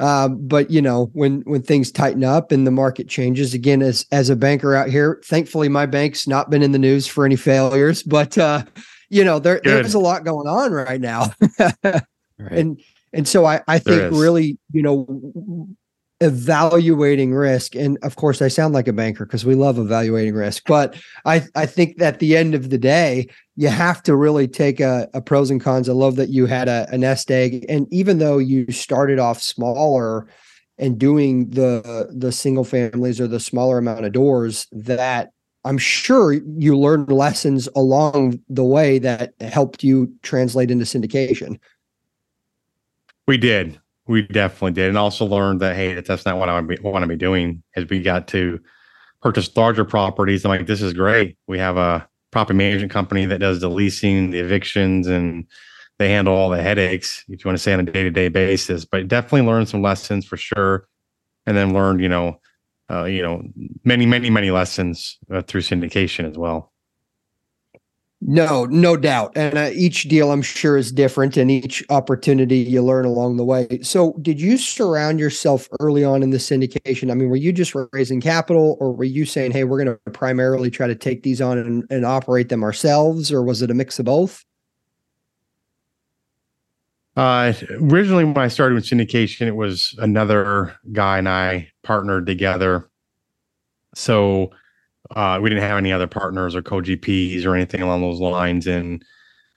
[0.00, 4.06] uh, but you know, when when things tighten up and the market changes again, as
[4.10, 7.36] as a banker out here, thankfully my bank's not been in the news for any
[7.36, 8.02] failures.
[8.02, 8.64] But uh,
[9.10, 9.84] you know, there Good.
[9.84, 11.34] there's a lot going on right now,
[11.84, 12.02] right.
[12.38, 12.80] and
[13.12, 15.68] and so I I think really you know
[16.20, 20.64] evaluating risk and of course I sound like a banker because we love evaluating risk
[20.66, 24.46] but I I think that at the end of the day you have to really
[24.46, 27.64] take a, a pros and cons I love that you had a, a nest egg
[27.70, 30.26] and even though you started off smaller
[30.76, 35.30] and doing the the single families or the smaller amount of doors that
[35.64, 41.58] I'm sure you learned lessons along the way that helped you translate into syndication
[43.26, 43.80] We did.
[44.10, 47.14] We definitely did, and also learned that hey, that's not what I want to be
[47.14, 47.62] doing.
[47.76, 48.58] As we got to
[49.22, 51.38] purchase larger properties, I'm like, this is great.
[51.46, 55.46] We have a property management company that does the leasing, the evictions, and
[56.00, 57.24] they handle all the headaches.
[57.28, 59.80] If you want to say on a day to day basis, but definitely learned some
[59.80, 60.88] lessons for sure,
[61.46, 62.40] and then learned, you know,
[62.90, 63.44] uh, you know,
[63.84, 66.69] many, many, many lessons uh, through syndication as well.
[68.22, 69.32] No, no doubt.
[69.34, 73.44] And uh, each deal, I'm sure, is different, and each opportunity you learn along the
[73.44, 73.78] way.
[73.82, 77.10] So, did you surround yourself early on in the syndication?
[77.10, 80.10] I mean, were you just raising capital, or were you saying, "Hey, we're going to
[80.10, 83.74] primarily try to take these on and, and operate them ourselves," or was it a
[83.74, 84.44] mix of both?
[87.16, 92.90] Uh, originally, when I started with syndication, it was another guy and I partnered together.
[93.94, 94.50] So
[95.16, 98.66] uh, we didn't have any other partners or co-GPs or anything along those lines.
[98.66, 99.04] And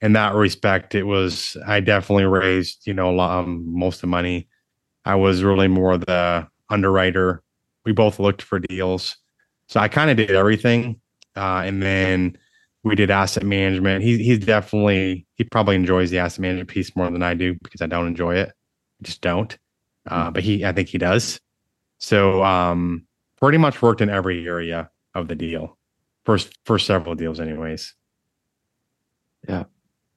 [0.02, 4.02] in that respect, it was I definitely raised you know a lot, um, most of
[4.02, 4.48] the money.
[5.06, 7.44] I was really more the underwriter.
[7.86, 9.18] We both looked for deals,
[9.68, 11.00] so I kind of did everything.
[11.36, 12.38] Uh, and then
[12.84, 14.04] we did asset management.
[14.04, 17.82] He he's definitely he probably enjoys the asset management piece more than I do because
[17.82, 18.50] I don't enjoy it.
[18.50, 19.58] I just don't.
[20.08, 21.40] Uh, but he I think he does.
[22.00, 23.06] So um
[23.40, 25.78] pretty much worked in every area of the deal.
[26.26, 27.96] First for several deals anyways.
[29.48, 29.66] Yeah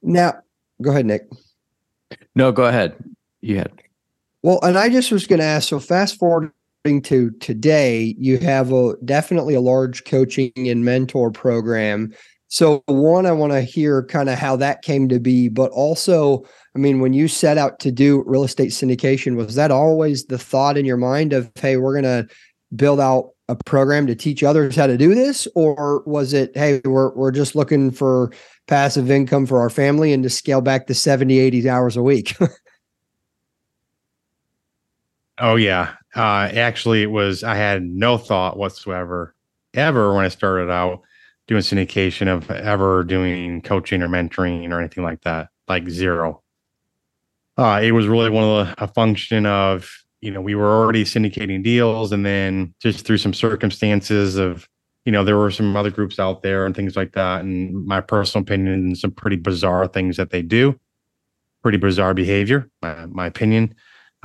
[0.07, 0.35] now,
[0.81, 1.29] go ahead, Nick.
[2.35, 2.95] No, go ahead.
[3.41, 3.73] You had.
[4.43, 5.69] Well, and I just was going to ask.
[5.69, 6.53] So, fast forwarding
[7.03, 12.15] to today, you have a definitely a large coaching and mentor program.
[12.49, 16.45] So, one, I want to hear kind of how that came to be, but also,
[16.77, 20.39] I mean, when you set out to do real estate syndication, was that always the
[20.39, 22.33] thought in your mind of, hey, we're going to
[22.77, 26.81] build out a program to teach others how to do this, or was it, hey,
[26.85, 28.33] we're we're just looking for
[28.67, 32.37] passive income for our family and to scale back to 70, 80 hours a week?
[35.39, 35.95] Oh yeah.
[36.15, 39.35] Uh actually it was I had no thought whatsoever
[39.75, 41.03] ever when I started out
[41.47, 45.49] doing syndication of ever doing coaching or mentoring or anything like that.
[45.69, 46.43] Like zero.
[47.59, 49.91] Uh it was really one of the a function of,
[50.27, 54.69] you know, we were already syndicating deals and then just through some circumstances of
[55.05, 57.43] you know, there were some other groups out there and things like that.
[57.43, 60.77] And my personal opinion, some pretty bizarre things that they do,
[61.63, 63.73] pretty bizarre behavior, my, my opinion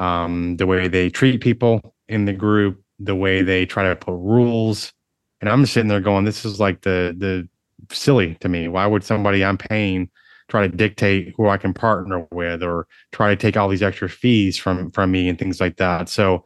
[0.02, 4.14] um, the way they treat people in the group, the way they try to put
[4.14, 4.92] rules.
[5.40, 7.48] And I'm sitting there going, this is like the the
[7.94, 8.68] silly to me.
[8.68, 10.10] Why would somebody I'm paying
[10.52, 14.10] try to dictate who I can partner with or try to take all these extra
[14.10, 16.10] fees from from me and things like that?
[16.10, 16.46] So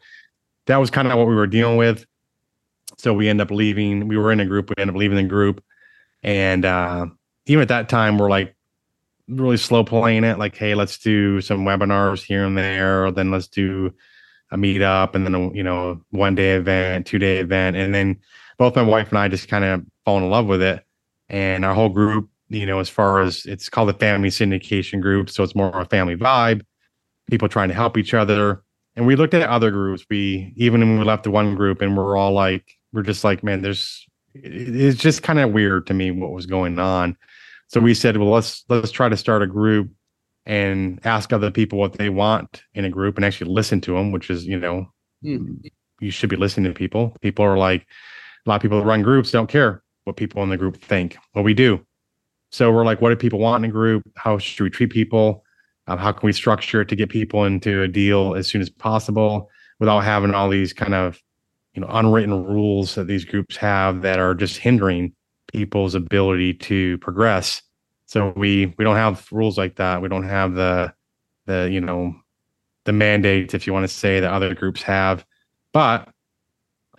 [0.68, 2.06] that was kind of what we were dealing with.
[2.98, 4.08] So we end up leaving.
[4.08, 4.70] We were in a group.
[4.70, 5.64] We end up leaving the group,
[6.24, 7.08] and uh,
[7.48, 8.56] even at that time, we're like
[9.28, 10.38] really slow playing it.
[10.38, 13.94] Like, hey, let's do some webinars here and there, or then let's do
[14.52, 18.20] a meetup, and then a, you know one day event, two day event, and then
[18.58, 20.86] both my wife and I just kind of fall in love with it,
[21.28, 25.30] and our whole group, you know, as far as it's called the family syndication group,
[25.30, 26.62] so it's more of a family vibe,
[27.30, 28.64] people trying to help each other.
[28.96, 30.06] And we looked at other groups.
[30.10, 33.44] We even when we left the one group, and we're all like, we're just like,
[33.44, 37.18] man, there's it's just kind of weird to me what was going on.
[37.68, 39.90] So we said, well, let's let's try to start a group
[40.46, 44.12] and ask other people what they want in a group and actually listen to them,
[44.12, 44.88] which is, you know,
[45.24, 45.56] Hmm.
[46.00, 47.18] you should be listening to people.
[47.22, 47.82] People are like
[48.46, 51.18] a lot of people that run groups don't care what people in the group think.
[51.34, 51.84] Well, we do.
[52.56, 54.10] So we're like, what do people want in a group?
[54.16, 55.44] How should we treat people?
[55.88, 58.70] Um, how can we structure it to get people into a deal as soon as
[58.70, 59.50] possible
[59.82, 61.22] without having all these kind of
[61.74, 65.14] you know unwritten rules that these groups have that are just hindering
[65.52, 67.62] people's ability to progress.
[68.06, 70.02] So we we don't have rules like that.
[70.02, 70.94] We don't have the
[71.48, 72.16] the you know
[72.86, 75.26] the mandates, if you want to say, that other groups have.
[75.74, 76.08] But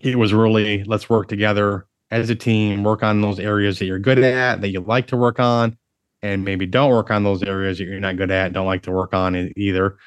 [0.00, 3.98] it was really let's work together as a team, work on those areas that you're
[3.98, 5.76] good at, that you like to work on,
[6.22, 8.92] and maybe don't work on those areas that you're not good at, don't like to
[8.92, 9.98] work on either.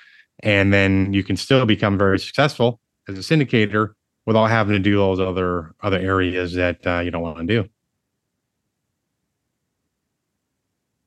[0.41, 3.93] And then you can still become very successful as a syndicator
[4.25, 7.69] without having to do those other other areas that uh, you don't want to do.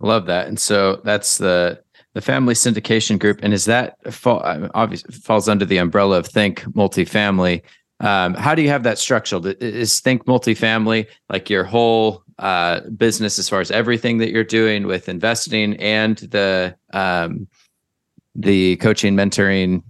[0.01, 0.49] Love that.
[0.49, 1.81] And so that's the
[2.15, 4.43] the family syndication group, and is that fall,
[4.75, 7.63] obviously falls under the umbrella of Think Multifamily.
[8.03, 9.47] Um, how do you have that structured?
[9.63, 14.87] Is Think Multifamily like your whole uh, business as far as everything that you're doing
[14.87, 17.47] with investing and the um,
[18.35, 19.85] the coaching, mentoring?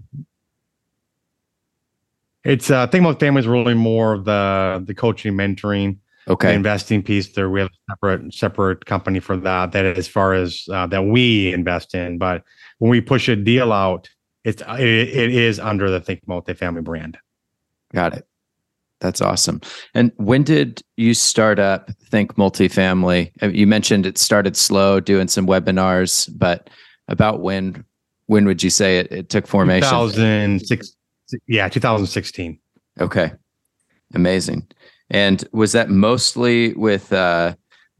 [2.44, 5.96] It's uh, Think Multifamily is really more of the the coaching, mentoring
[6.28, 10.06] okay the investing piece there we have a separate separate company for that that as
[10.06, 12.44] far as uh, that we invest in but
[12.78, 14.08] when we push a deal out
[14.44, 17.18] it's it, it is under the think multifamily brand
[17.92, 18.26] got it.
[19.00, 19.60] That's awesome.
[19.94, 23.32] And when did you start up think multifamily?
[23.42, 26.70] Uh, you mentioned it started slow doing some webinars but
[27.08, 27.84] about when
[28.26, 29.88] when would you say it, it took formation?
[29.88, 30.96] 2006
[31.48, 32.58] yeah 2016
[33.00, 33.32] okay.
[34.14, 34.68] Amazing.
[35.10, 37.54] And was that mostly with uh,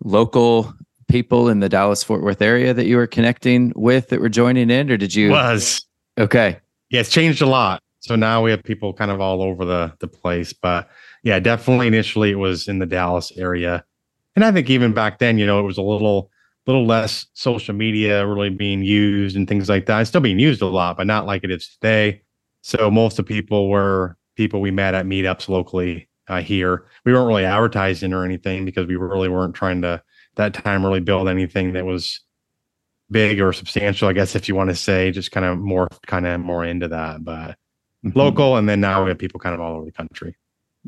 [0.05, 0.73] local
[1.09, 4.71] people in the Dallas Fort Worth area that you were connecting with that were joining
[4.71, 5.31] in, or did you?
[5.31, 5.87] Was.
[6.19, 6.59] Okay.
[6.91, 7.83] Yeah, it's changed a lot.
[8.03, 10.53] So now we have people kind of all over the the place.
[10.53, 10.89] But
[11.23, 13.85] yeah, definitely initially it was in the Dallas area,
[14.37, 16.31] and I think even back then, you know, it was a little
[16.67, 20.01] little less social media really being used and things like that.
[20.01, 22.23] It's still being used a lot, but not like it is today.
[22.63, 26.87] So most of the people were people we met at meetups locally uh, here.
[27.05, 30.03] We weren't really advertising or anything because we really weren't trying to
[30.37, 32.21] that time really build anything that was
[33.11, 34.09] big or substantial.
[34.09, 36.89] I guess if you want to say, just kind of more kind of more into
[36.89, 37.59] that, but
[38.05, 38.19] mm-hmm.
[38.19, 40.37] local, and then now we have people kind of all over the country.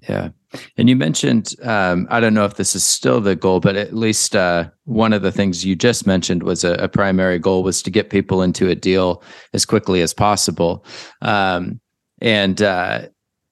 [0.08, 0.30] Yeah.
[0.76, 3.94] And you mentioned, um, I don't know if this is still the goal, but at
[3.94, 7.80] least uh, one of the things you just mentioned was a, a, primary goal was
[7.82, 9.22] to get people into a deal
[9.52, 10.84] as quickly as possible.
[11.22, 11.80] Um,
[12.20, 13.06] and uh,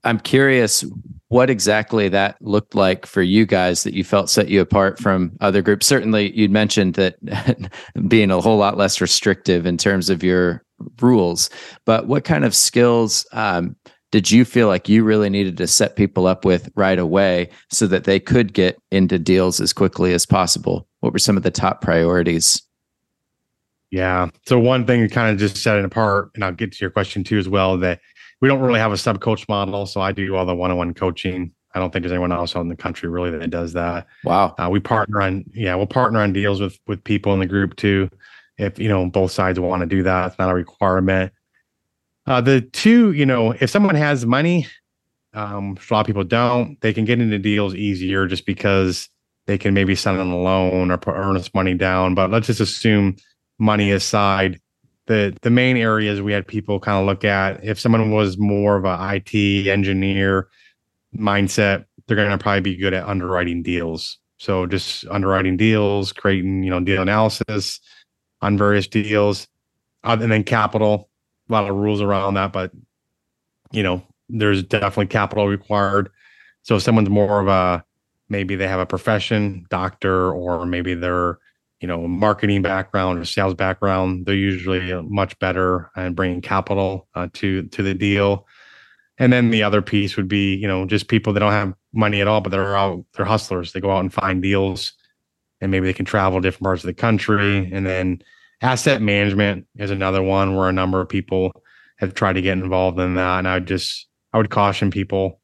[0.05, 0.85] I'm curious
[1.29, 5.33] what exactly that looked like for you guys that you felt set you apart from
[5.41, 5.87] other groups.
[5.87, 7.17] Certainly, you'd mentioned that
[8.09, 10.63] being a whole lot less restrictive in terms of your
[11.01, 11.51] rules,
[11.85, 13.77] but what kind of skills um,
[14.11, 17.87] did you feel like you really needed to set people up with right away so
[17.87, 20.87] that they could get into deals as quickly as possible?
[21.01, 22.63] What were some of the top priorities?
[23.91, 24.29] Yeah.
[24.47, 27.25] So one thing kind of just set it apart, and I'll get to your question
[27.25, 28.01] too as well, that
[28.41, 29.87] we don't really have a sub coach model.
[29.87, 31.53] So I do all the one on one coaching.
[31.75, 34.07] I don't think there's anyone else in the country really that does that.
[34.25, 34.55] Wow.
[34.59, 37.77] Uh, we partner on, yeah, we'll partner on deals with with people in the group
[37.77, 38.11] too.
[38.59, 41.33] If you know both sides want to do that, it's not a requirement.
[42.27, 44.67] Uh, the two, you know, if someone has money,
[45.35, 49.09] um, a lot of people don't, they can get into deals easier just because
[49.47, 52.15] they can maybe send on a loan or put earnest money down.
[52.15, 53.17] But let's just assume
[53.59, 54.61] money aside,
[55.07, 58.77] the the main areas we had people kind of look at if someone was more
[58.77, 60.49] of a IT engineer
[61.17, 64.19] mindset, they're going to probably be good at underwriting deals.
[64.39, 67.81] So just underwriting deals, creating you know deal analysis
[68.43, 69.49] on various deals,
[70.05, 71.09] uh, and then capital.
[71.49, 72.73] A lot of rules around that, but
[73.71, 76.11] you know there's definitely capital required.
[76.63, 77.85] So if someone's more of a
[78.29, 81.39] maybe they have a profession, doctor, or maybe they're
[81.83, 87.27] you know marketing background or sales background they're usually much better at bringing capital uh,
[87.35, 88.47] to to the deal
[89.19, 92.21] and then the other piece would be you know just people that don't have money
[92.21, 94.93] at all but they're out they're hustlers they go out and find deals
[95.63, 98.21] and maybe they can travel to different parts of the country and then
[98.61, 101.53] asset management is another one where a number of people
[101.97, 105.41] have tried to get involved in that and i would just i would caution people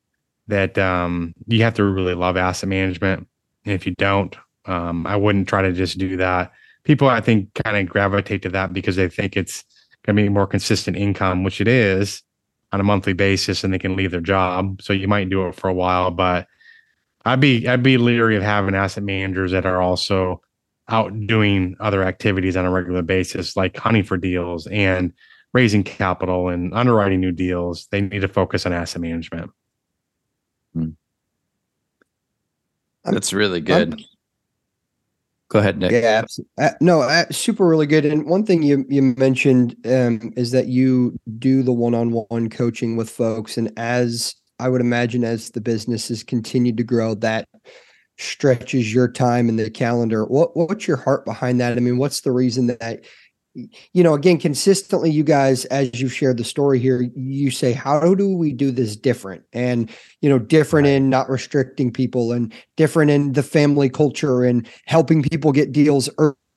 [0.49, 3.27] that um, you have to really love asset management
[3.65, 4.37] and if you don't
[4.69, 6.53] um, I wouldn't try to just do that.
[6.85, 9.65] People, I think, kind of gravitate to that because they think it's
[10.05, 12.23] going to be more consistent income, which it is
[12.71, 14.83] on a monthly basis, and they can leave their job.
[14.83, 16.47] So you might do it for a while, but
[17.25, 20.41] I'd be I'd be leery of having asset managers that are also
[20.89, 25.13] out doing other activities on a regular basis, like hunting for deals and
[25.53, 27.89] raising capital and underwriting new deals.
[27.91, 29.51] They need to focus on asset management.
[30.73, 30.91] Hmm.
[33.05, 34.03] That's really good.
[35.49, 35.93] Go ahead, Nick.
[35.93, 36.25] Yeah,
[36.59, 38.05] uh, no, uh, super, really good.
[38.05, 43.09] And one thing you you mentioned um, is that you do the one-on-one coaching with
[43.09, 47.49] folks, and as I would imagine, as the business has continued to grow, that
[48.19, 50.25] stretches your time in the calendar.
[50.25, 51.77] What what's your heart behind that?
[51.77, 53.05] I mean, what's the reason that
[53.93, 58.15] you know, again, consistently, you guys, as you've shared the story here, you say, how
[58.15, 59.43] do we do this different?
[59.53, 59.91] And,
[60.21, 60.95] you know, different right.
[60.95, 66.09] in not restricting people and different in the family culture and helping people get deals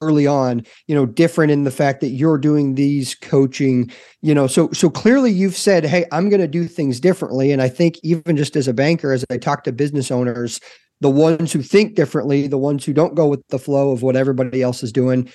[0.01, 4.47] early on, you know, different in the fact that you're doing these coaching, you know,
[4.47, 7.51] so, so clearly you've said, Hey, I'm going to do things differently.
[7.51, 10.59] And I think even just as a banker, as I talk to business owners,
[11.01, 14.15] the ones who think differently, the ones who don't go with the flow of what
[14.15, 15.29] everybody else is doing,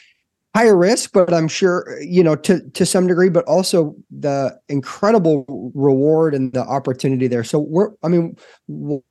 [0.56, 5.44] higher risk, but I'm sure you know to to some degree, but also the incredible
[5.74, 7.44] reward and the opportunity there.
[7.44, 8.36] So we're, I mean,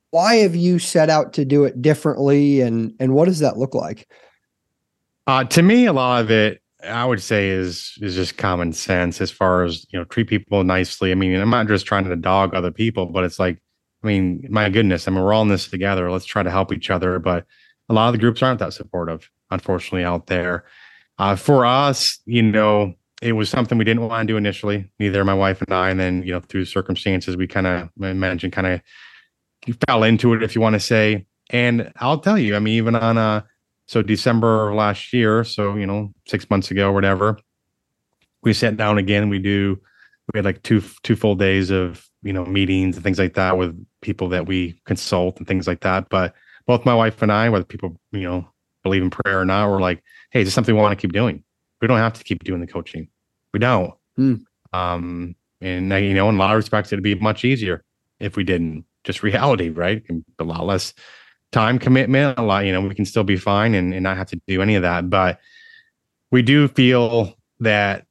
[0.09, 3.75] why have you set out to do it differently, and and what does that look
[3.75, 4.09] like?
[5.27, 9.21] Uh, to me, a lot of it, I would say, is is just common sense
[9.21, 11.11] as far as you know, treat people nicely.
[11.11, 13.59] I mean, I'm not just trying to dog other people, but it's like,
[14.03, 16.11] I mean, my goodness, I mean, we're all in this together.
[16.11, 17.17] Let's try to help each other.
[17.17, 17.45] But
[17.89, 20.65] a lot of the groups aren't that supportive, unfortunately, out there.
[21.17, 25.23] Uh, for us, you know, it was something we didn't want to do initially, neither
[25.23, 25.89] my wife and I.
[25.89, 28.81] And then, you know, through circumstances, we kind of imagine kind of
[29.87, 31.25] fell into it, if you want to say.
[31.49, 33.41] And I'll tell you, I mean, even on uh
[33.87, 37.37] so December of last year, so you know, six months ago whatever,
[38.41, 39.29] we sat down again.
[39.29, 39.79] We do
[40.33, 43.57] we had like two two full days of you know meetings and things like that
[43.57, 46.09] with people that we consult and things like that.
[46.09, 46.33] But
[46.65, 48.47] both my wife and I, whether people you know
[48.83, 51.13] believe in prayer or not, we're like, hey, is this something we want to keep
[51.13, 51.43] doing?
[51.81, 53.07] We don't have to keep doing the coaching.
[53.53, 53.93] We don't.
[54.15, 54.35] Hmm.
[54.73, 57.83] Um, and you know, in a lot of respects, it'd be much easier
[58.19, 58.85] if we didn't.
[59.03, 60.03] Just reality, right?
[60.09, 60.93] And A lot less
[61.51, 62.37] time commitment.
[62.37, 64.61] A lot, you know, we can still be fine and, and not have to do
[64.61, 65.09] any of that.
[65.09, 65.39] But
[66.31, 68.05] we do feel that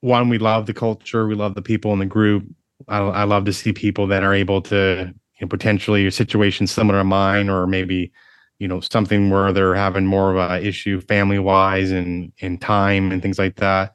[0.00, 2.44] one, we love the culture, we love the people in the group.
[2.86, 6.66] I, I love to see people that are able to you know, potentially a situation
[6.66, 8.12] similar to mine, or maybe
[8.58, 13.12] you know something where they're having more of a issue family wise and in time
[13.12, 13.92] and things like that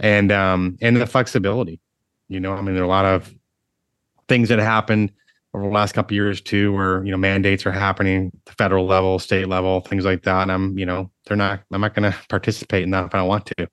[0.00, 1.80] and um and the flexibility
[2.28, 3.32] you know i mean there are a lot of
[4.28, 5.12] things that happened
[5.56, 9.18] over the last couple years too where you know mandates are happening the federal level
[9.18, 12.16] state level things like that and i'm you know they're not i'm not going to
[12.28, 13.68] participate in that if i don't want to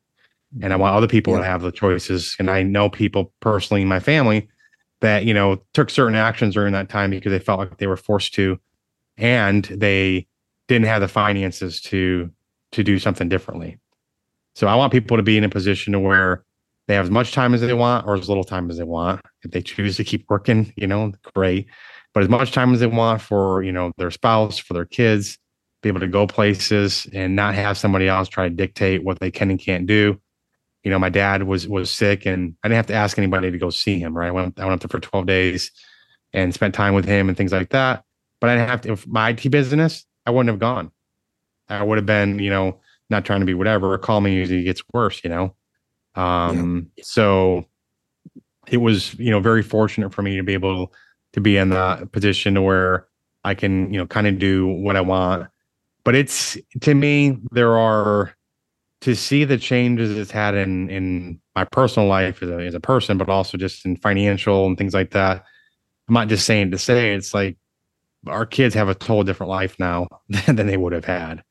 [0.61, 1.39] and i want other people yeah.
[1.39, 4.47] to have the choices and i know people personally in my family
[5.01, 7.97] that you know took certain actions during that time because they felt like they were
[7.97, 8.57] forced to
[9.17, 10.25] and they
[10.67, 12.31] didn't have the finances to
[12.71, 13.77] to do something differently.
[14.55, 16.43] So I want people to be in a position to where
[16.87, 19.21] they have as much time as they want or as little time as they want.
[19.43, 21.67] If they choose to keep working, you know, great.
[22.13, 25.37] But as much time as they want for, you know, their spouse, for their kids,
[25.81, 29.31] be able to go places and not have somebody else try to dictate what they
[29.31, 30.19] can and can't do.
[30.83, 33.57] You know, my dad was was sick and I didn't have to ask anybody to
[33.57, 34.27] go see him, right?
[34.27, 35.71] I went I went up there for 12 days
[36.33, 38.03] and spent time with him and things like that.
[38.41, 40.91] But I didn't have to, if my IT business, I wouldn't have gone.
[41.69, 43.97] I would have been, you know, not trying to be whatever.
[43.97, 45.55] Call me usually it gets worse, you know.
[46.15, 47.03] Um, yeah.
[47.03, 47.65] so
[48.67, 50.93] it was, you know, very fortunate for me to be able
[51.33, 53.07] to be in the position where
[53.43, 55.49] I can, you know, kind of do what I want.
[56.03, 58.35] But it's to me, there are
[59.01, 62.79] to see the changes it's had in in my personal life as a, as a
[62.79, 65.43] person, but also just in financial and things like that.
[66.07, 67.57] I'm not just saying to say it's like
[68.27, 70.07] our kids have a total different life now
[70.45, 71.43] than, they would have had.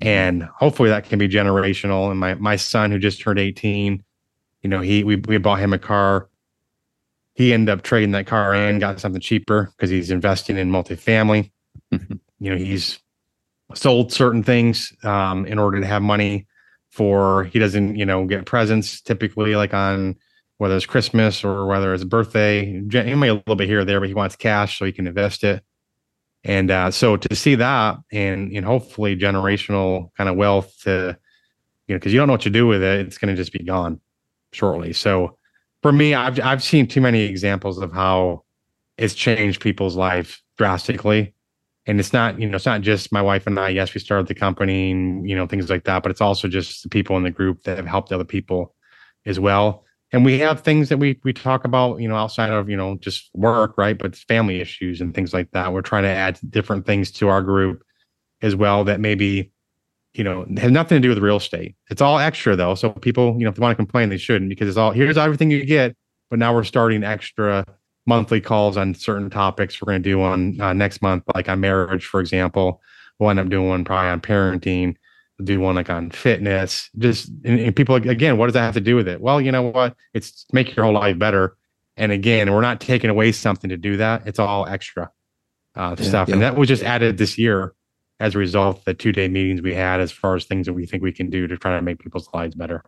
[0.00, 2.10] And hopefully that can be generational.
[2.10, 4.02] And my my son who just turned 18,
[4.62, 6.28] you know, he we we bought him a car.
[7.34, 11.50] He ended up trading that car in, got something cheaper because he's investing in multifamily.
[11.92, 12.14] Mm-hmm.
[12.40, 12.98] You know, he's
[13.74, 16.46] sold certain things um, in order to have money
[16.90, 20.16] for he doesn't, you know, get presents typically like on
[20.56, 22.64] whether it's Christmas or whether it's birthday.
[22.90, 25.06] He may a little bit here or there, but he wants cash so he can
[25.06, 25.62] invest it.
[26.48, 31.16] And uh, so to see that and and hopefully generational kind of wealth to
[31.86, 33.52] you know because you don't know what to do with it, it's going to just
[33.52, 34.00] be gone
[34.52, 34.94] shortly.
[34.94, 35.36] So
[35.82, 38.44] for me, I've I've seen too many examples of how
[38.96, 41.34] it's changed people's life drastically.
[41.86, 43.68] And it's not, you know, it's not just my wife and I.
[43.68, 46.82] Yes, we started the company and, you know, things like that, but it's also just
[46.82, 48.74] the people in the group that have helped other people
[49.24, 52.68] as well and we have things that we we talk about you know outside of
[52.68, 55.72] you know just work right but family issues and things like that.
[55.72, 57.82] We're trying to add different things to our group
[58.42, 59.50] as well that maybe
[60.14, 61.76] you know have nothing to do with real estate.
[61.90, 64.48] It's all extra though so people you know if they want to complain they shouldn't
[64.48, 65.94] because it's all here's everything you get
[66.30, 67.64] but now we're starting extra
[68.06, 71.60] monthly calls on certain topics we're going to do on uh, next month like on
[71.60, 72.80] marriage for example.
[73.18, 74.94] We'll end up doing one probably on parenting
[75.42, 76.90] do one like on fitness.
[76.98, 79.20] Just and, and people again, what does that have to do with it?
[79.20, 79.96] Well, you know what?
[80.14, 81.56] It's make your whole life better.
[81.96, 84.26] And again, we're not taking away something to do that.
[84.26, 85.10] It's all extra
[85.74, 86.34] uh, yeah, stuff, yeah.
[86.34, 87.74] and that was just added this year
[88.20, 90.72] as a result of the two day meetings we had as far as things that
[90.72, 92.84] we think we can do to try to make people's lives better.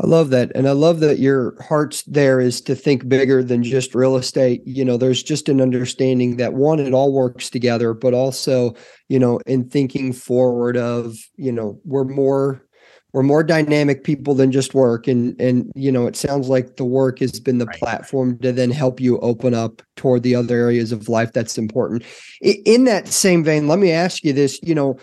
[0.00, 0.50] I love that.
[0.54, 4.62] And I love that your heart's there is to think bigger than just real estate.
[4.64, 8.74] You know, there's just an understanding that one, it all works together, but also,
[9.08, 12.64] you know, in thinking forward of, you know, we're more
[13.12, 16.84] we're more dynamic people than just work and and you know it sounds like the
[16.84, 17.78] work has been the right.
[17.78, 22.02] platform to then help you open up toward the other areas of life that's important
[22.40, 24.96] in that same vein let me ask you this you know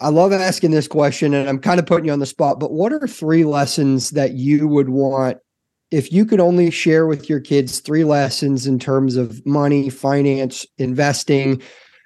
[0.00, 2.72] i love asking this question and i'm kind of putting you on the spot but
[2.72, 5.38] what are three lessons that you would want
[5.90, 10.66] if you could only share with your kids three lessons in terms of money finance
[10.78, 11.60] investing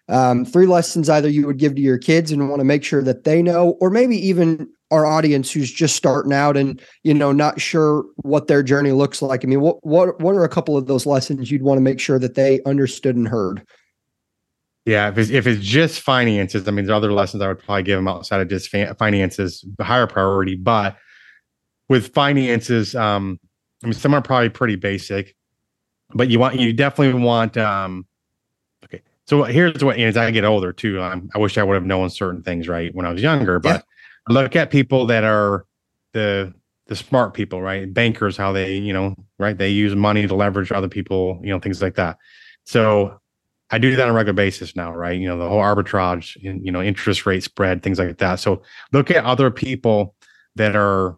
[0.09, 3.03] um, three lessons either you would give to your kids and want to make sure
[3.03, 7.33] that they know or maybe even our audience who's just starting out and you know
[7.33, 9.45] not sure what their journey looks like?
[9.45, 12.01] I mean what what what are a couple of those lessons you'd want to make
[12.01, 13.63] sure that they understood and heard
[14.85, 17.83] yeah if it's, if it's just finances i mean there's other lessons i would probably
[17.83, 18.69] give them outside of just
[18.99, 20.97] finances the higher priority but
[21.89, 23.39] with finances um
[23.83, 25.35] i mean some are probably pretty basic
[26.15, 28.07] but you want you definitely want um
[28.85, 31.85] okay so here's what as i get older too um, i wish i would have
[31.87, 33.83] known certain things right when i was younger but yeah
[34.29, 35.67] look at people that are
[36.13, 36.53] the
[36.87, 37.93] the smart people, right?
[37.93, 39.57] Bankers, how they, you know, right?
[39.57, 42.19] They use money to leverage other people, you know, things like that.
[42.67, 43.21] So
[43.71, 45.19] I do that on a regular basis now, right?
[45.19, 48.41] You know, the whole arbitrage, and you know, interest rate spread, things like that.
[48.41, 48.63] So
[48.93, 50.15] look at other people
[50.57, 51.17] that are,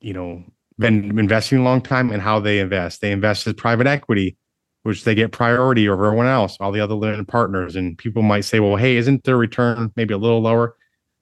[0.00, 0.44] you know,
[0.78, 3.00] been investing a long time and how they invest.
[3.00, 4.36] They invest in private equity,
[4.82, 7.74] which they get priority over everyone else, all the other limited partners.
[7.74, 10.76] And people might say, well, hey, isn't their return maybe a little lower?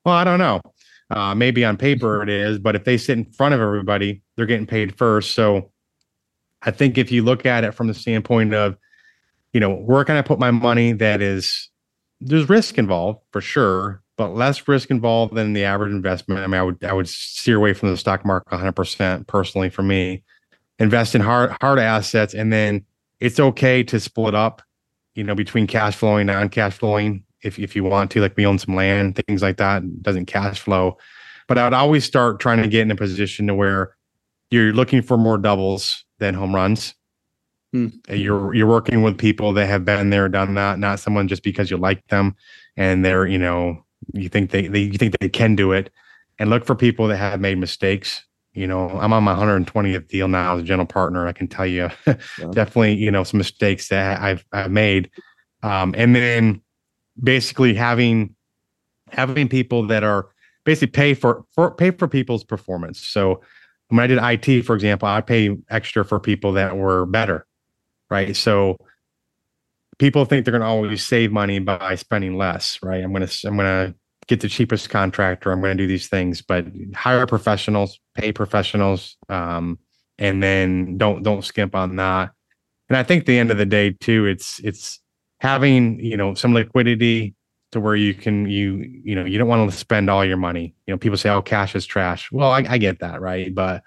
[0.04, 0.60] Well, I don't know.
[1.10, 4.46] Uh, maybe on paper it is, but if they sit in front of everybody, they're
[4.46, 5.32] getting paid first.
[5.32, 5.70] So
[6.62, 8.76] I think if you look at it from the standpoint of,
[9.52, 11.68] you know, where can I put my money that is
[12.20, 16.40] there's risk involved for sure, but less risk involved than the average investment.
[16.40, 19.82] I mean, I would I would steer away from the stock market 100% personally for
[19.82, 20.22] me.
[20.78, 22.84] Invest in hard hard assets, and then
[23.20, 24.62] it's okay to split up,
[25.14, 28.36] you know, between cash flowing, and non cash flowing if if you want to, like
[28.36, 30.96] we own some land, things like that, doesn't cash flow.
[31.48, 33.96] But I would always start trying to get in a position to where
[34.50, 36.94] you're looking for more doubles than home runs.
[37.72, 37.88] Hmm.
[38.08, 41.70] You're you're working with people that have been there, done that, not someone just because
[41.70, 42.36] you like them
[42.76, 45.90] and they're, you know, you think they, they you think they can do it.
[46.38, 48.24] And look for people that have made mistakes.
[48.52, 51.26] You know, I'm on my 120th deal now as a general partner.
[51.26, 52.14] I can tell you yeah.
[52.50, 55.10] definitely, you know, some mistakes that I've I've made.
[55.62, 56.60] Um, and then
[57.22, 58.34] basically having
[59.10, 60.28] having people that are
[60.64, 63.00] basically pay for, for pay for people's performance.
[63.00, 63.40] So
[63.88, 67.46] when I did IT, for example, I pay extra for people that were better,
[68.12, 68.36] right?
[68.36, 68.76] So
[69.98, 73.02] people think they're going to always save money by spending less, right?
[73.02, 73.94] I'm going to I'm going to
[74.28, 75.50] get the cheapest contractor.
[75.50, 79.78] I'm going to do these things, but hire professionals, pay professionals, um,
[80.18, 82.30] and then don't don't skimp on that.
[82.90, 85.00] And I think the end of the day too, it's it's
[85.40, 87.34] having you know some liquidity
[87.72, 90.74] to where you can you you know you don't want to spend all your money
[90.86, 93.82] you know people say oh cash is trash well i, I get that right but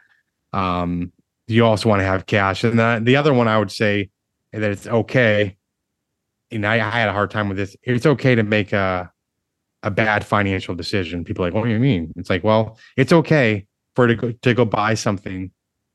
[0.51, 1.13] um
[1.47, 4.09] you also want to have cash and the, the other one i would say
[4.62, 5.56] that it's okay
[6.51, 9.12] and I, I had a hard time with this it's okay to make a
[9.84, 13.14] a bad financial decision people are like what do you mean it's like well it's
[13.14, 15.51] okay for to go, to go buy something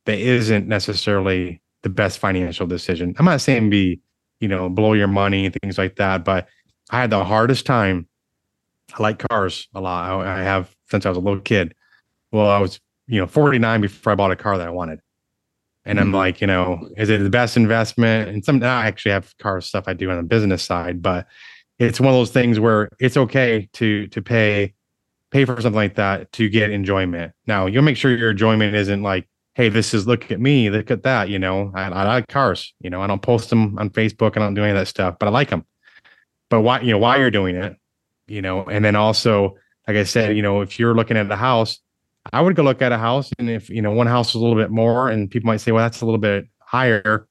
[0.07, 4.01] that isn't necessarily the best financial decision i'm not saying be
[4.41, 6.25] you know, blow your money and things like that.
[6.25, 6.49] But
[6.91, 8.09] I had the hardest time.
[8.93, 10.11] I like cars a lot.
[10.11, 11.75] I, I have since I was a little kid.
[12.33, 15.01] Well, I was, you know, 49 before I bought a car that I wanted.
[15.91, 16.09] And mm-hmm.
[16.09, 18.29] I'm like, you know, is it the best investment?
[18.29, 21.27] And some I actually have car stuff I do on the business side, but
[21.81, 24.73] it's one of those things where it's okay to to pay
[25.33, 27.33] pay for something like that to get enjoyment.
[27.49, 30.93] Now you'll make sure your enjoyment isn't like hey, this is look at me, look
[30.93, 31.29] at that.
[31.29, 32.73] You know, I, I like cars.
[32.81, 34.37] You know, I don't post them on Facebook.
[34.37, 35.67] I don't do any of that stuff, but I like them.
[36.51, 37.77] But why, you know, why you're doing it,
[38.29, 39.57] you know, and then also,
[39.89, 41.81] like I said, you know, if you're looking at the house,
[42.33, 44.39] I would go look at a house, and if you know one house is a
[44.41, 47.27] little bit more, and people might say, well, that's a little bit higher,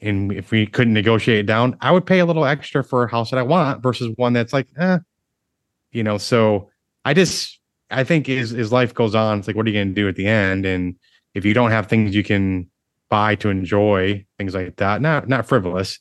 [0.00, 3.10] and if we couldn't negotiate it down, I would pay a little extra for a
[3.10, 4.98] house that I want versus one that's like, eh,
[5.92, 6.18] you know.
[6.18, 6.70] So
[7.04, 9.88] I just, I think as as life goes on, it's like, what are you going
[9.88, 10.66] to do at the end?
[10.66, 10.96] And
[11.34, 12.70] if you don't have things you can
[13.10, 15.98] buy to enjoy things like that not not frivolous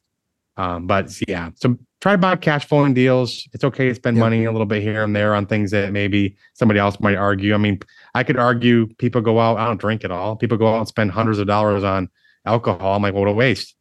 [0.57, 3.47] Um, but yeah, so try to buy cash flowing deals.
[3.53, 4.21] It's okay to spend Yep.
[4.23, 7.53] money a little bit here and there on things that maybe somebody else might argue.
[7.53, 7.79] I mean,
[8.13, 10.35] I could argue people go out, I don't drink at all.
[10.35, 12.09] People go out and spend hundreds of dollars on
[12.45, 12.95] alcohol.
[12.95, 13.75] I'm like, what a waste,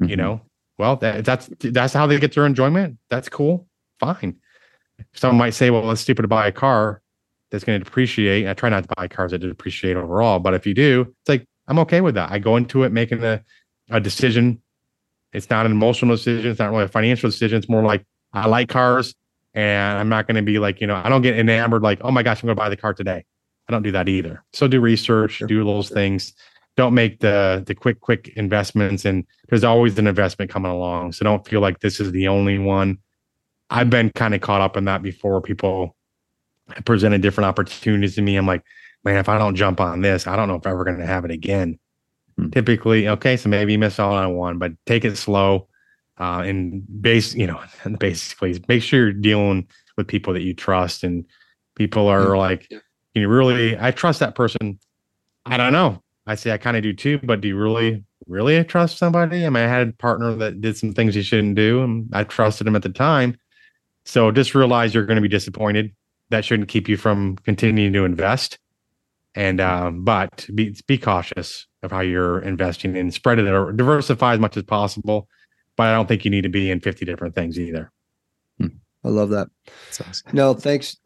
[0.00, 0.16] you Mhm.
[0.18, 0.40] know?
[0.78, 2.98] Well, that, that's that's how they get their enjoyment.
[3.10, 3.66] That's cool.
[3.98, 4.36] Fine.
[5.14, 7.02] Some might say, well, it's stupid to buy a car
[7.50, 8.46] that's going to depreciate.
[8.46, 11.46] I try not to buy cars that depreciate overall, but if you do, it's like
[11.68, 12.30] I'm okay with that.
[12.30, 13.42] I go into it making a,
[13.90, 14.60] a decision.
[15.32, 16.50] It's not an emotional decision.
[16.50, 17.58] It's not really a financial decision.
[17.58, 19.14] It's more like I like cars,
[19.54, 22.10] and I'm not going to be like you know I don't get enamored like oh
[22.10, 23.24] my gosh I'm going to buy the car today.
[23.68, 24.44] I don't do that either.
[24.52, 25.48] So do research, Sure.
[25.48, 26.32] do those things.
[26.76, 31.12] Don't make the the quick quick investments, and there's always an investment coming along.
[31.12, 32.98] So don't feel like this is the only one.
[33.70, 35.40] I've been kind of caught up in that before.
[35.40, 35.96] People
[36.84, 38.36] presented different opportunities to me.
[38.36, 38.62] I'm like,
[39.04, 41.06] man, if I don't jump on this, I don't know if I'm ever going to
[41.06, 41.78] have it again.
[42.38, 42.50] Hmm.
[42.50, 45.68] Typically, okay, so maybe you miss out on one, but take it slow.
[46.18, 47.60] Uh, and base, you know,
[47.98, 49.66] basically make sure you're dealing
[49.98, 51.24] with people that you trust and
[51.74, 52.38] people are Yeah.
[52.38, 52.78] like, Yeah.
[53.14, 54.78] you really, I trust that person.
[55.44, 56.02] I don't know.
[56.26, 59.44] I say I kind of do too, but do you really, really trust somebody?
[59.46, 62.24] I mean, I had a partner that did some things he shouldn't do, and I
[62.24, 63.36] trusted him at the time.
[64.06, 65.92] So just realize you're going to be disappointed.
[66.30, 68.58] That shouldn't keep you from continuing to invest.
[69.36, 74.34] And um, but be be cautious of how you're investing and spread it or diversify
[74.34, 75.28] as much as possible.
[75.76, 77.90] But I don't think you need to be in 50 different things either.
[79.06, 79.48] I love that.
[80.00, 80.30] Awesome.
[80.32, 80.96] No, thanks.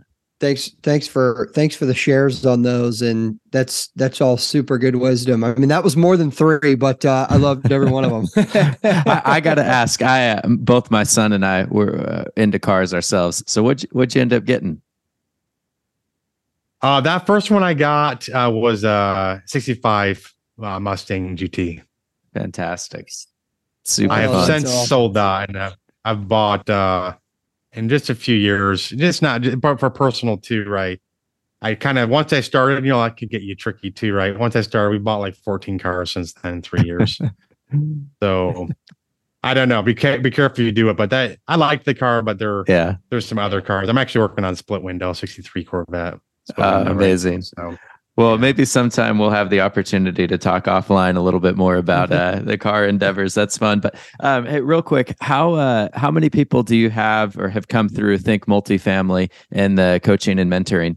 [0.40, 0.70] Thanks.
[0.82, 3.02] Thanks for thanks for the shares on those.
[3.02, 5.44] And that's that's all super good wisdom.
[5.44, 8.26] I mean, that was more than three, but uh, I loved every one of them.
[8.82, 10.00] I, I got to ask.
[10.00, 13.44] I uh, both my son and I were uh, into cars ourselves.
[13.46, 14.80] So what what'd you end up getting?
[16.80, 21.82] Uh, that first one I got uh, was uh 65 uh, Mustang GT.
[22.34, 23.10] Fantastic.
[23.84, 24.46] Super I have fun.
[24.46, 24.86] since awesome.
[24.86, 27.14] sold that, and I've, I've bought uh
[27.72, 31.00] in just a few years, just not but for personal too, right?
[31.62, 34.38] I kind of once I started, you know, I could get you tricky too, right?
[34.38, 37.20] Once I started, we bought like 14 cars since then, in three years.
[38.22, 38.68] so
[39.42, 39.82] I don't know.
[39.82, 42.64] Be ca- be careful you do it, but that I like the car, but there
[42.66, 42.96] yeah.
[43.10, 43.88] there's some other cars.
[43.88, 46.14] I'm actually working on split window 63 Corvette.
[46.56, 47.42] Uh, window amazing.
[47.56, 47.78] now, so
[48.20, 52.12] Well, maybe sometime we'll have the opportunity to talk offline a little bit more about
[52.12, 53.32] uh, the car endeavors.
[53.32, 53.80] That's fun.
[53.80, 57.68] But um, hey, real quick, how uh, how many people do you have or have
[57.68, 60.96] come through Think Multifamily and the coaching and mentoring?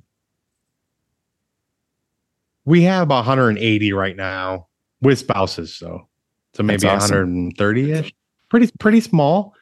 [2.65, 4.67] we have 180 right now
[5.01, 6.07] with spouses, so
[6.53, 7.45] so maybe That's awesome.
[7.45, 8.13] 130 ish.
[8.49, 9.53] Pretty pretty small.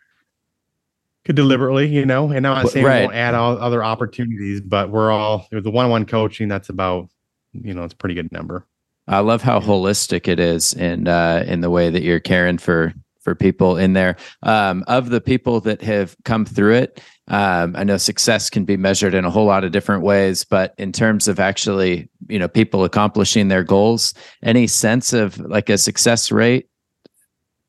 [1.23, 3.01] Could deliberately, you know, and I'm not saying right.
[3.01, 6.47] we won't add all other opportunities, but we're all the one-on-one coaching.
[6.47, 7.09] That's about,
[7.53, 8.65] you know, it's a pretty good number.
[9.07, 12.93] I love how holistic it is in uh, in the way that you're caring for
[13.19, 14.15] for people in there.
[14.43, 18.77] Um, of the people that have come through it, um, I know success can be
[18.77, 22.47] measured in a whole lot of different ways, but in terms of actually, you know,
[22.47, 26.67] people accomplishing their goals, any sense of like a success rate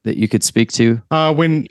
[0.05, 1.01] that you could speak to?
[1.11, 1.67] Uh, when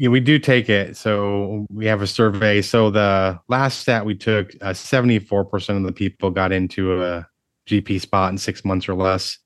[0.00, 0.96] yeah, we do take it.
[0.96, 2.62] So we have a survey.
[2.62, 7.28] So the last stat we took, uh, 74% of the people got into a
[7.66, 9.36] GP spot in six months or less,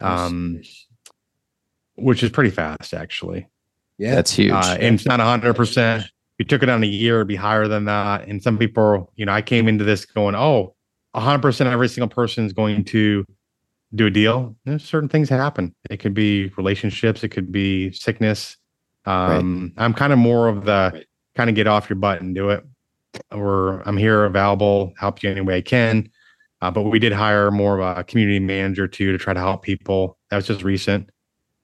[0.00, 0.60] um,
[1.94, 3.48] which is pretty fast, actually.
[3.96, 4.16] yeah.
[4.16, 4.52] That's huge.
[4.52, 6.00] Uh, and it's not 100%.
[6.00, 8.28] If you took it on a year, it'd be higher than that.
[8.28, 10.74] And some people, you know, I came into this going, oh,
[11.14, 13.24] 100% every single person is going to
[13.94, 14.54] do a deal.
[14.66, 15.74] There's certain things happen.
[15.88, 18.58] It could be relationships, it could be sickness.
[19.06, 21.06] Um, I'm kind of more of the Right.
[21.36, 22.64] kind of get off your butt and do it.
[23.32, 26.10] Or I'm here available, help you any way I can.
[26.60, 29.62] Uh, but we did hire more of a community manager too to try to help
[29.62, 30.18] people.
[30.30, 31.10] That was just recent.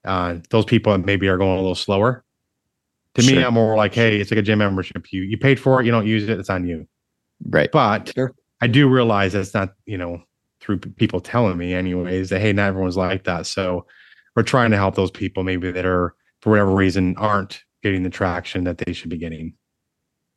[0.05, 2.25] Uh, those people that maybe are going a little slower.
[3.17, 5.13] To me, I'm more like, hey, it's like a gym membership.
[5.13, 6.87] You you paid for it, you don't use it, it's on you.
[7.49, 7.71] right.
[7.71, 8.33] But Sure.
[8.63, 10.23] I do realize that's not, you know,
[10.61, 13.47] through people telling me anyways that hey, not everyone's like that.
[13.47, 13.87] So
[14.35, 18.11] we're trying to help those people maybe that are for whatever reason aren't getting the
[18.11, 19.55] traction that they should be getting.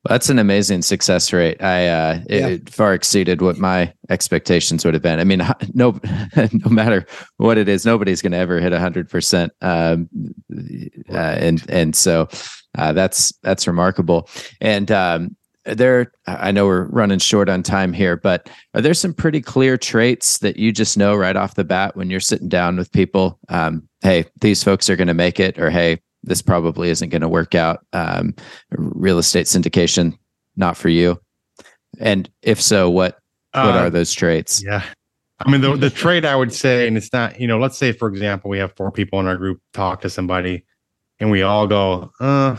[0.08, 1.62] That's an amazing success rate.
[1.64, 2.48] I uh, it, Yeah.
[2.48, 5.20] it far exceeded what my expectations would have been.
[5.20, 5.42] I mean,
[5.74, 6.00] no,
[6.36, 9.52] no matter what it is, nobody's going to ever hit hundred percent.
[9.62, 10.08] Um,
[11.10, 12.30] uh, and and so
[12.78, 14.30] uh, that's that's remarkable.
[14.62, 15.36] And um,
[15.66, 19.76] there, I know we're running short on time here, but are there some pretty clear
[19.76, 23.40] traits that you just know right off the bat when you're sitting down with people?
[23.50, 27.22] Um, hey, these folks are going to make it, or hey, this probably isn't going
[27.22, 27.86] to work out.
[27.92, 28.34] Um,
[28.72, 30.18] real estate syndication,
[30.56, 31.20] not for you.
[32.00, 33.20] And if so, what
[33.54, 34.64] what Uh, are those traits?
[34.64, 34.84] Yeah.
[35.40, 37.92] I mean, the, the trade I would say, and it's not, you know, let's say,
[37.92, 40.64] for example, we have four people in our group talk to somebody.
[41.20, 42.58] and we all go, uh,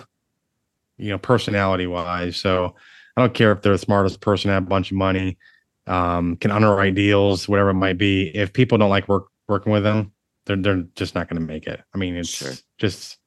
[0.96, 2.36] you know, personality wise.
[2.36, 2.74] So
[3.16, 5.38] I don't care if they're the smartest person, have a bunch of money,
[5.86, 8.28] um, can underwrite deals, whatever it might be.
[8.34, 10.12] If people don't like work working with them,
[10.46, 11.80] they're they're just not going to make it.
[11.94, 12.52] I mean, it's Sure.
[12.78, 13.18] just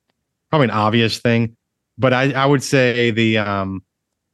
[0.49, 1.55] probably an obvious thing,
[1.97, 3.83] but I I would say the um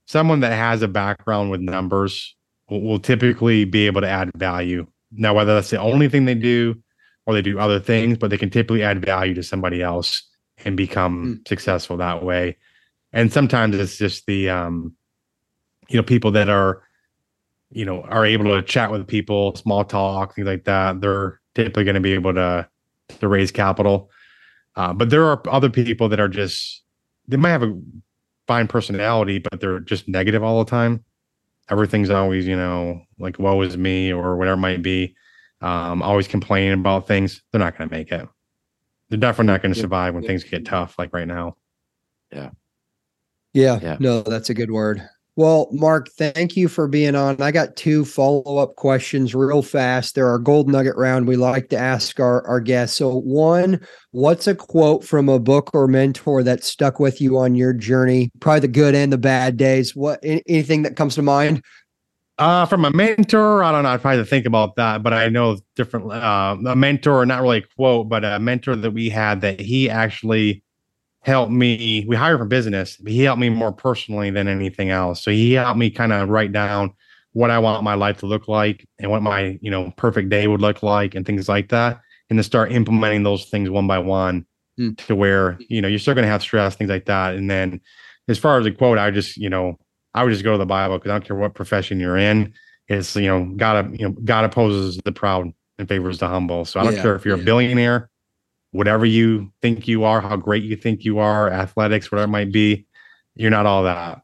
[0.07, 2.36] someone that has a background with numbers
[2.69, 4.86] will, will typically be able to add value.
[5.11, 6.81] Now, whether that's the only thing they do
[7.25, 10.21] or they do other things, but they can typically add value to somebody else
[10.63, 12.57] and become successful that way.
[13.13, 14.95] And sometimes it's just the um
[15.89, 16.83] you know people that are
[17.71, 21.01] you know are able to chat with people, small talk, things like that.
[21.01, 22.67] They're typically going to be able to
[23.10, 24.10] to raise capital.
[24.76, 26.84] Uh, but there are other people that are just
[27.28, 27.80] they might have a
[28.47, 31.03] fine personality, but they're just negative all the time.
[31.70, 35.16] Everything's always, you know, like woe is me or whatever it might be.
[35.62, 37.41] Um, always complaining about things.
[37.51, 38.28] They're not going to make it.
[39.10, 41.58] They're definitely not going to survive when things get tough, like right now.
[42.32, 42.49] Yeah.
[43.53, 43.80] Yeah.
[43.99, 45.08] No, that's a good word.
[45.38, 47.41] Well, Mark, thank you for being on.
[47.41, 50.15] I got two follow up questions real fast.
[50.15, 52.95] They're our gold nugget round we like to ask our, our guests.
[52.95, 57.55] So, one, what's a quote from a book or mentor that stuck with you on
[57.55, 58.31] your journey?
[58.39, 59.93] Probably the good and the bad days.
[59.93, 61.61] What anything that comes to mind?
[62.38, 63.89] Uh, from a mentor, I don't know.
[63.89, 66.11] I'd probably think about that, but I know different.
[66.11, 69.89] Uh, a mentor, not really a quote, but a mentor that we had that he
[69.89, 70.63] actually
[71.26, 72.05] helped me.
[72.07, 75.23] We hired for business, but he helped me more personally than anything else.
[75.23, 76.93] So he helped me kind of write down
[77.34, 80.47] what I want my life to look like and what my you know perfect day
[80.47, 81.99] would look like and things like that,
[82.30, 84.45] and to start implementing those things one by one
[84.78, 84.91] Hmm.
[85.07, 87.80] to where you know you're still going to have stress, things like that, and then
[88.28, 89.80] as far as the quote, I just you know
[90.13, 92.53] I would just go to the Bible because I don't care what profession you're in.
[92.88, 96.65] It's you know God you know God opposes the proud and favors the humble.
[96.65, 97.41] So I don't Yeah, care if you're yeah.
[97.41, 98.09] a billionaire,
[98.76, 102.51] whatever you think you are, how great you think you are, athletics, whatever it might
[102.51, 102.86] be,
[103.36, 104.21] you're not all that,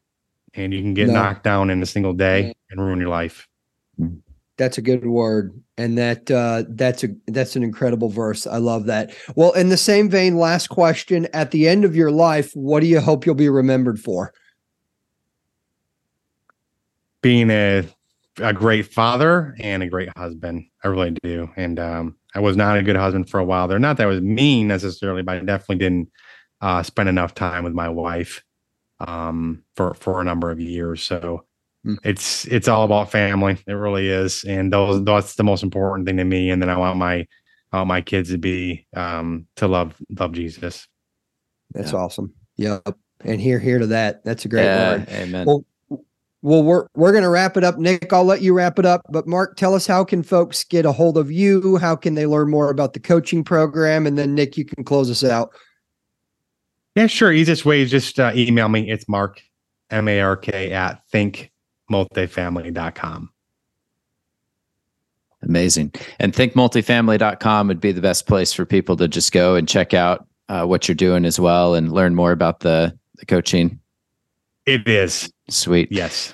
[0.53, 1.13] and you can get No.
[1.13, 3.47] knocked down in a single day and ruin your life.
[4.57, 5.59] That's a good word.
[5.77, 8.45] And that uh that's a that's an incredible verse.
[8.45, 9.15] I love that.
[9.35, 11.27] Well, in the same vein, last question.
[11.33, 14.33] At the end of your life, what do you hope you'll be remembered for?
[17.21, 17.85] Being a
[18.37, 21.49] a great father and a great husband, I really do.
[21.55, 23.79] And um, I was not a good husband for a while there.
[23.79, 26.09] Not that I was mean necessarily, but I definitely didn't
[26.61, 28.43] uh, spend enough time with my wife
[28.99, 31.03] um, for for a number of years.
[31.03, 31.45] So
[31.83, 31.95] Hmm.
[32.03, 33.57] it's it's all about family.
[33.67, 36.49] It really is, and those that's the most important thing to me.
[36.51, 37.25] And then I want my
[37.71, 40.87] I want my kids to be um, to love love Jesus.
[41.73, 41.99] That's Yeah.
[41.99, 42.33] awesome.
[42.57, 42.97] Yep.
[43.23, 44.23] And here, here to that.
[44.25, 45.07] That's a great Yeah, word.
[45.09, 45.47] amen.
[45.47, 45.65] Well,
[46.43, 47.77] Well, we're we're gonna wrap it up.
[47.77, 49.01] Nick, I'll let you wrap it up.
[49.09, 51.77] But Mark, tell us how can folks get a hold of you?
[51.77, 54.07] How can they learn more about the coaching program?
[54.07, 55.51] And then Nick, you can close us out.
[56.95, 57.31] Yeah, sure.
[57.31, 58.89] Easiest way is just uh, email me.
[58.89, 59.41] It's Mark
[59.91, 63.29] M A R K at thinkmultifamily.com.
[65.43, 65.93] Amazing.
[66.19, 70.27] And thinkmultifamily.com would be the best place for people to just go and check out
[70.49, 73.79] uh, what you're doing as well and learn more about the, the coaching.
[74.65, 75.31] It is.
[75.49, 75.89] Sweet.
[75.91, 76.33] Yes.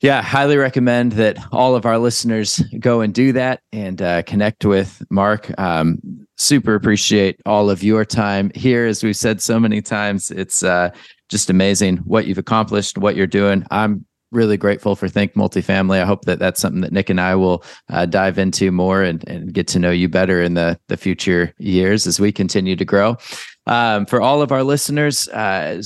[0.00, 4.64] Yeah, highly recommend that all of our listeners go and do that and uh, connect
[4.64, 5.56] with Mark.
[5.60, 6.00] Um,
[6.36, 8.86] super appreciate all of your time here.
[8.86, 10.90] As we've said so many times, it's uh,
[11.28, 13.64] just amazing what you've accomplished, what you're doing.
[13.70, 16.00] I'm really grateful for Think Multifamily.
[16.00, 19.22] I hope that that's something that Nick and I will uh, dive into more and,
[19.28, 22.84] and get to know you better in the, the future years as we continue to
[22.84, 23.16] grow.
[23.66, 25.82] Um, for all of our listeners, uh,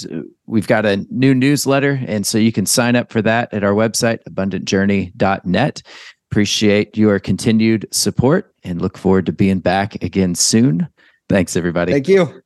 [0.47, 3.75] we've got a new newsletter, and so you can sign up for that at our
[3.75, 5.83] website, abundantjourney.net.
[6.31, 10.89] Appreciate your continued support and look forward to being back again soon.
[11.29, 11.93] Thanks, everybody.
[11.93, 12.43] Thank you.